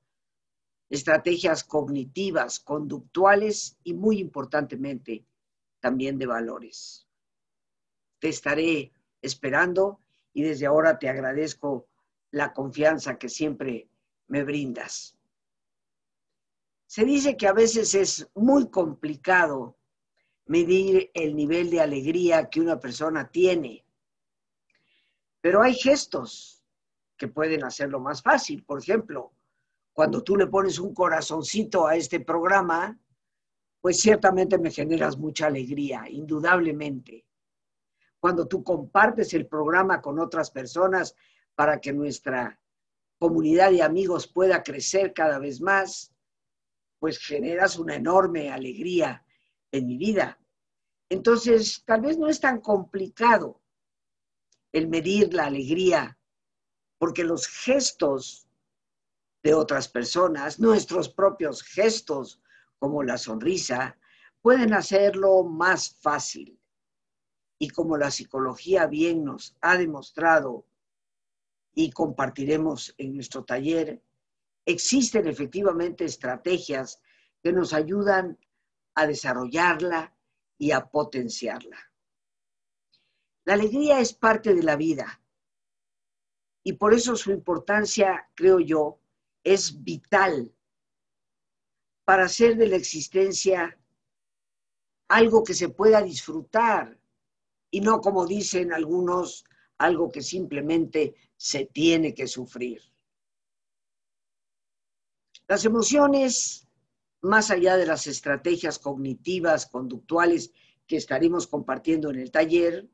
estrategias 0.89 1.63
cognitivas, 1.63 2.59
conductuales 2.59 3.77
y 3.85 3.93
muy 3.93 4.19
importantemente 4.19 5.27
también 5.79 6.19
de 6.19 6.27
valores. 6.27 7.07
Te 8.19 8.31
estaré 8.31 8.93
esperando 9.21 10.01
y 10.33 10.43
desde 10.43 10.67
ahora 10.67 10.99
te 10.99 11.09
agradezco 11.09 11.87
la 12.31 12.53
confianza 12.53 13.19
que 13.19 13.29
siempre 13.29 13.89
me 14.29 14.43
brindas. 14.43 15.17
Se 16.87 17.05
dice 17.05 17.37
que 17.37 17.47
a 17.47 17.53
veces 17.53 17.95
es 17.95 18.29
muy 18.35 18.71
complicado 18.71 19.77
medir 20.47 21.11
el 21.15 21.35
nivel 21.35 21.71
de 21.71 21.81
alegría 21.81 22.49
que 22.49 22.61
una 22.61 22.79
persona 22.79 23.29
tiene, 23.31 23.85
pero 25.41 25.63
hay 25.63 25.75
gestos 25.75 26.65
que 27.17 27.29
pueden 27.29 27.65
hacerlo 27.65 28.01
más 28.01 28.23
fácil. 28.23 28.65
Por 28.65 28.81
ejemplo, 28.81 29.33
cuando 29.93 30.23
tú 30.23 30.37
le 30.37 30.47
pones 30.47 30.79
un 30.79 30.95
corazoncito 30.95 31.87
a 31.87 31.97
este 31.97 32.21
programa, 32.21 32.99
pues 33.81 34.01
ciertamente 34.01 34.59
me 34.59 34.71
generas 34.71 35.17
mucha 35.17 35.47
alegría, 35.47 36.05
indudablemente. 36.09 37.25
Cuando 38.19 38.47
tú 38.47 38.63
compartes 38.63 39.35
el 39.35 39.47
programa 39.47 40.01
con 40.01 40.19
otras 40.19 40.51
personas 40.51 41.15
para 41.55 41.81
que 41.81 41.93
nuestra 41.93 42.61
comunidad 43.19 43.71
de 43.71 43.83
amigos 43.83 44.27
pueda 44.27 44.63
crecer 44.63 45.13
cada 45.13 45.39
vez 45.39 45.61
más, 45.61 46.13
pues 46.99 47.19
generas 47.19 47.79
una 47.79 47.95
enorme 47.95 48.51
alegría 48.51 49.26
en 49.79 49.87
mi 49.87 49.97
vida. 49.97 50.39
Entonces, 51.09 51.83
tal 51.85 52.01
vez 52.01 52.19
no 52.19 52.29
es 52.29 52.41
tan 52.41 52.61
complicado 52.61 53.61
el 54.73 54.89
medir 54.89 55.33
la 55.33 55.47
alegría, 55.47 56.19
porque 56.99 57.25
los 57.25 57.47
gestos 57.47 58.49
de 59.43 59.55
otras 59.55 59.89
personas, 59.89 60.59
nuestros 60.59 61.09
propios 61.09 61.63
gestos, 61.63 62.41
como 62.79 63.03
la 63.03 63.17
sonrisa, 63.17 63.97
pueden 64.43 64.75
hacerlo 64.75 65.45
más 65.45 65.97
fácil. 66.01 66.59
Y 67.59 67.71
como 67.71 67.97
la 67.97 68.11
psicología 68.11 68.87
bien 68.87 69.25
nos 69.25 69.57
ha 69.61 69.77
demostrado 69.77 70.67
y 71.75 71.91
compartiremos 71.91 72.95
en 72.99 73.15
nuestro 73.15 73.45
taller, 73.45 74.03
existen 74.65 75.27
efectivamente 75.27 76.05
estrategias 76.05 77.01
que 77.43 77.53
nos 77.53 77.73
ayudan 77.73 78.39
a 78.97 79.07
desarrollarla 79.07 80.13
y 80.59 80.73
a 80.73 80.87
potenciarla. 80.87 81.79
La 83.45 83.55
alegría 83.55 84.01
es 84.01 84.13
parte 84.13 84.55
de 84.55 84.63
la 84.63 84.75
vida 84.75 85.23
y 86.65 86.73
por 86.73 86.93
eso 86.93 87.15
su 87.15 87.31
importancia, 87.31 88.29
creo 88.35 88.59
yo, 88.59 88.99
es 89.45 89.85
vital 89.85 90.53
para 92.05 92.25
hacer 92.25 92.57
de 92.57 92.67
la 92.67 92.77
existencia 92.77 93.79
algo 95.09 95.45
que 95.45 95.55
se 95.55 95.69
pueda 95.69 96.03
disfrutar 96.03 96.99
y 97.71 97.81
no, 97.81 98.01
como 98.01 98.27
dicen 98.27 98.73
algunos, 98.73 99.45
algo 99.79 100.11
que 100.11 100.23
simplemente 100.23 101.15
se 101.37 101.67
tiene 101.67 102.15
que 102.15 102.27
sufrir. 102.27 102.83
Las 105.47 105.65
emociones, 105.65 106.66
más 107.27 107.51
allá 107.51 107.77
de 107.77 107.87
las 107.87 108.07
estrategias 108.07 108.79
cognitivas, 108.79 109.67
conductuales 109.67 110.53
que 110.87 110.97
estaremos 110.97 111.47
compartiendo 111.47 112.11
en 112.11 112.21
el 112.21 112.31
taller, 112.31 112.89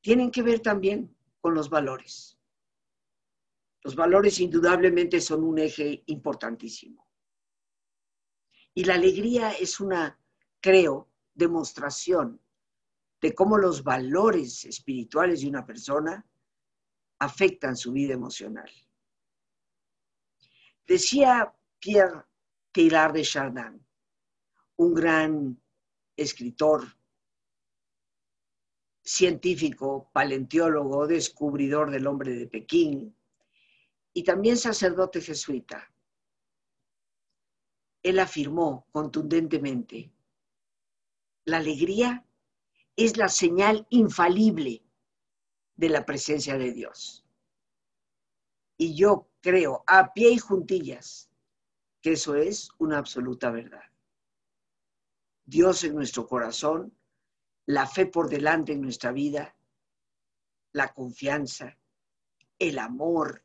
tienen 0.00 0.30
que 0.30 0.42
ver 0.42 0.60
también 0.60 1.14
con 1.40 1.54
los 1.54 1.68
valores. 1.68 2.38
Los 3.82 3.94
valores 3.94 4.40
indudablemente 4.40 5.20
son 5.20 5.44
un 5.44 5.58
eje 5.58 6.02
importantísimo. 6.06 7.06
Y 8.74 8.84
la 8.84 8.94
alegría 8.94 9.52
es 9.52 9.78
una, 9.78 10.18
creo, 10.60 11.10
demostración 11.34 12.40
de 13.20 13.34
cómo 13.34 13.58
los 13.58 13.82
valores 13.82 14.64
espirituales 14.64 15.42
de 15.42 15.48
una 15.48 15.64
persona 15.64 16.26
afectan 17.18 17.76
su 17.76 17.92
vida 17.92 18.14
emocional. 18.14 18.70
Decía 20.86 21.54
Pierre 21.78 22.24
Teilhard 22.76 23.14
de 23.14 23.22
Chardin, 23.22 23.86
un 24.76 24.92
gran 24.92 25.58
escritor, 26.14 26.84
científico, 29.02 30.10
paleontólogo, 30.12 31.06
descubridor 31.06 31.90
del 31.90 32.06
hombre 32.06 32.34
de 32.34 32.46
Pekín 32.46 33.16
y 34.12 34.24
también 34.24 34.58
sacerdote 34.58 35.22
jesuita. 35.22 35.90
Él 38.02 38.18
afirmó 38.18 38.86
contundentemente, 38.92 40.12
la 41.46 41.56
alegría 41.56 42.26
es 42.94 43.16
la 43.16 43.30
señal 43.30 43.86
infalible 43.88 44.84
de 45.76 45.88
la 45.88 46.04
presencia 46.04 46.58
de 46.58 46.72
Dios. 46.72 47.24
Y 48.76 48.94
yo 48.94 49.30
creo 49.40 49.82
a 49.86 50.12
pie 50.12 50.32
y 50.32 50.38
juntillas 50.38 51.30
que 52.06 52.12
eso 52.12 52.36
es 52.36 52.70
una 52.78 52.98
absoluta 52.98 53.50
verdad. 53.50 53.82
Dios 55.44 55.82
en 55.82 55.96
nuestro 55.96 56.28
corazón, 56.28 56.96
la 57.66 57.84
fe 57.88 58.06
por 58.06 58.28
delante 58.28 58.72
en 58.72 58.80
nuestra 58.80 59.10
vida, 59.10 59.56
la 60.70 60.94
confianza, 60.94 61.76
el 62.60 62.78
amor, 62.78 63.42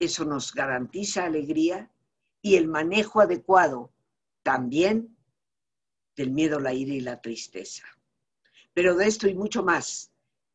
eso 0.00 0.24
nos 0.24 0.52
garantiza 0.52 1.24
alegría 1.24 1.92
y 2.40 2.56
el 2.56 2.66
manejo 2.66 3.20
adecuado 3.20 3.92
también 4.42 5.16
del 6.16 6.32
miedo, 6.32 6.58
la 6.58 6.74
ira 6.74 6.92
y 6.92 7.00
la 7.02 7.20
tristeza. 7.20 7.84
Pero 8.74 8.96
de 8.96 9.06
esto 9.06 9.28
y 9.28 9.34
mucho 9.36 9.62
más 9.62 10.10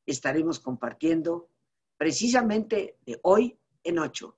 estaremos 0.06 0.60
compartiendo 0.60 1.50
precisamente 1.96 2.98
de 3.06 3.22
hoy 3.24 3.58
en 3.86 4.00
8, 4.00 4.37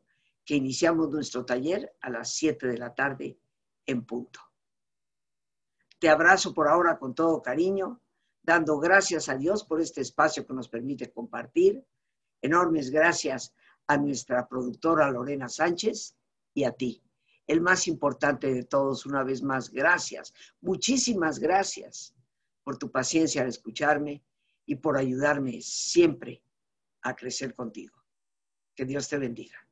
que 0.50 0.56
iniciamos 0.56 1.12
nuestro 1.12 1.45
taller 1.45 1.95
a 2.02 2.10
las 2.10 2.34
7 2.34 2.66
de 2.66 2.78
la 2.80 2.95
tarde 2.95 3.39
en 3.86 4.04
punto. 4.04 4.39
Te 6.00 6.10
abrazo 6.10 6.56
por 6.56 6.68
ahora 6.68 6.97
con 6.97 7.14
todo 7.14 7.39
cariño, 7.39 8.02
dando 8.41 8.80
gracias 8.80 9.30
a 9.30 9.38
Dios 9.38 9.64
por 9.64 9.80
este 9.80 10.02
espacio 10.02 10.47
que 10.47 10.56
nos 10.56 10.68
permite 10.68 11.12
compartir. 11.12 11.86
Enormes 12.41 12.89
gracias 12.89 13.54
a 13.86 13.97
nuestra 13.97 14.47
productora 14.47 15.12
Lorena 15.12 15.47
Sánchez 15.47 16.16
y 16.56 16.64
a 16.64 16.72
ti. 16.72 17.04
El 17.45 17.62
más 17.62 17.88
importante 17.88 18.52
de 18.52 18.64
todos, 18.64 19.06
una 19.06 19.24
vez 19.24 19.43
más, 19.43 19.70
gracias. 19.70 20.34
Muchísimas 20.62 21.38
gracias 21.38 22.16
por 22.64 22.80
tu 22.80 22.89
paciencia 22.91 23.43
al 23.43 23.50
escucharme 23.50 24.24
y 24.66 24.78
por 24.78 24.97
ayudarme 24.97 25.62
siempre 25.62 26.41
a 27.04 27.16
crecer 27.16 27.54
contigo. 27.54 28.04
Que 28.74 28.86
Dios 28.86 29.08
te 29.08 29.20
bendiga. 29.20 29.69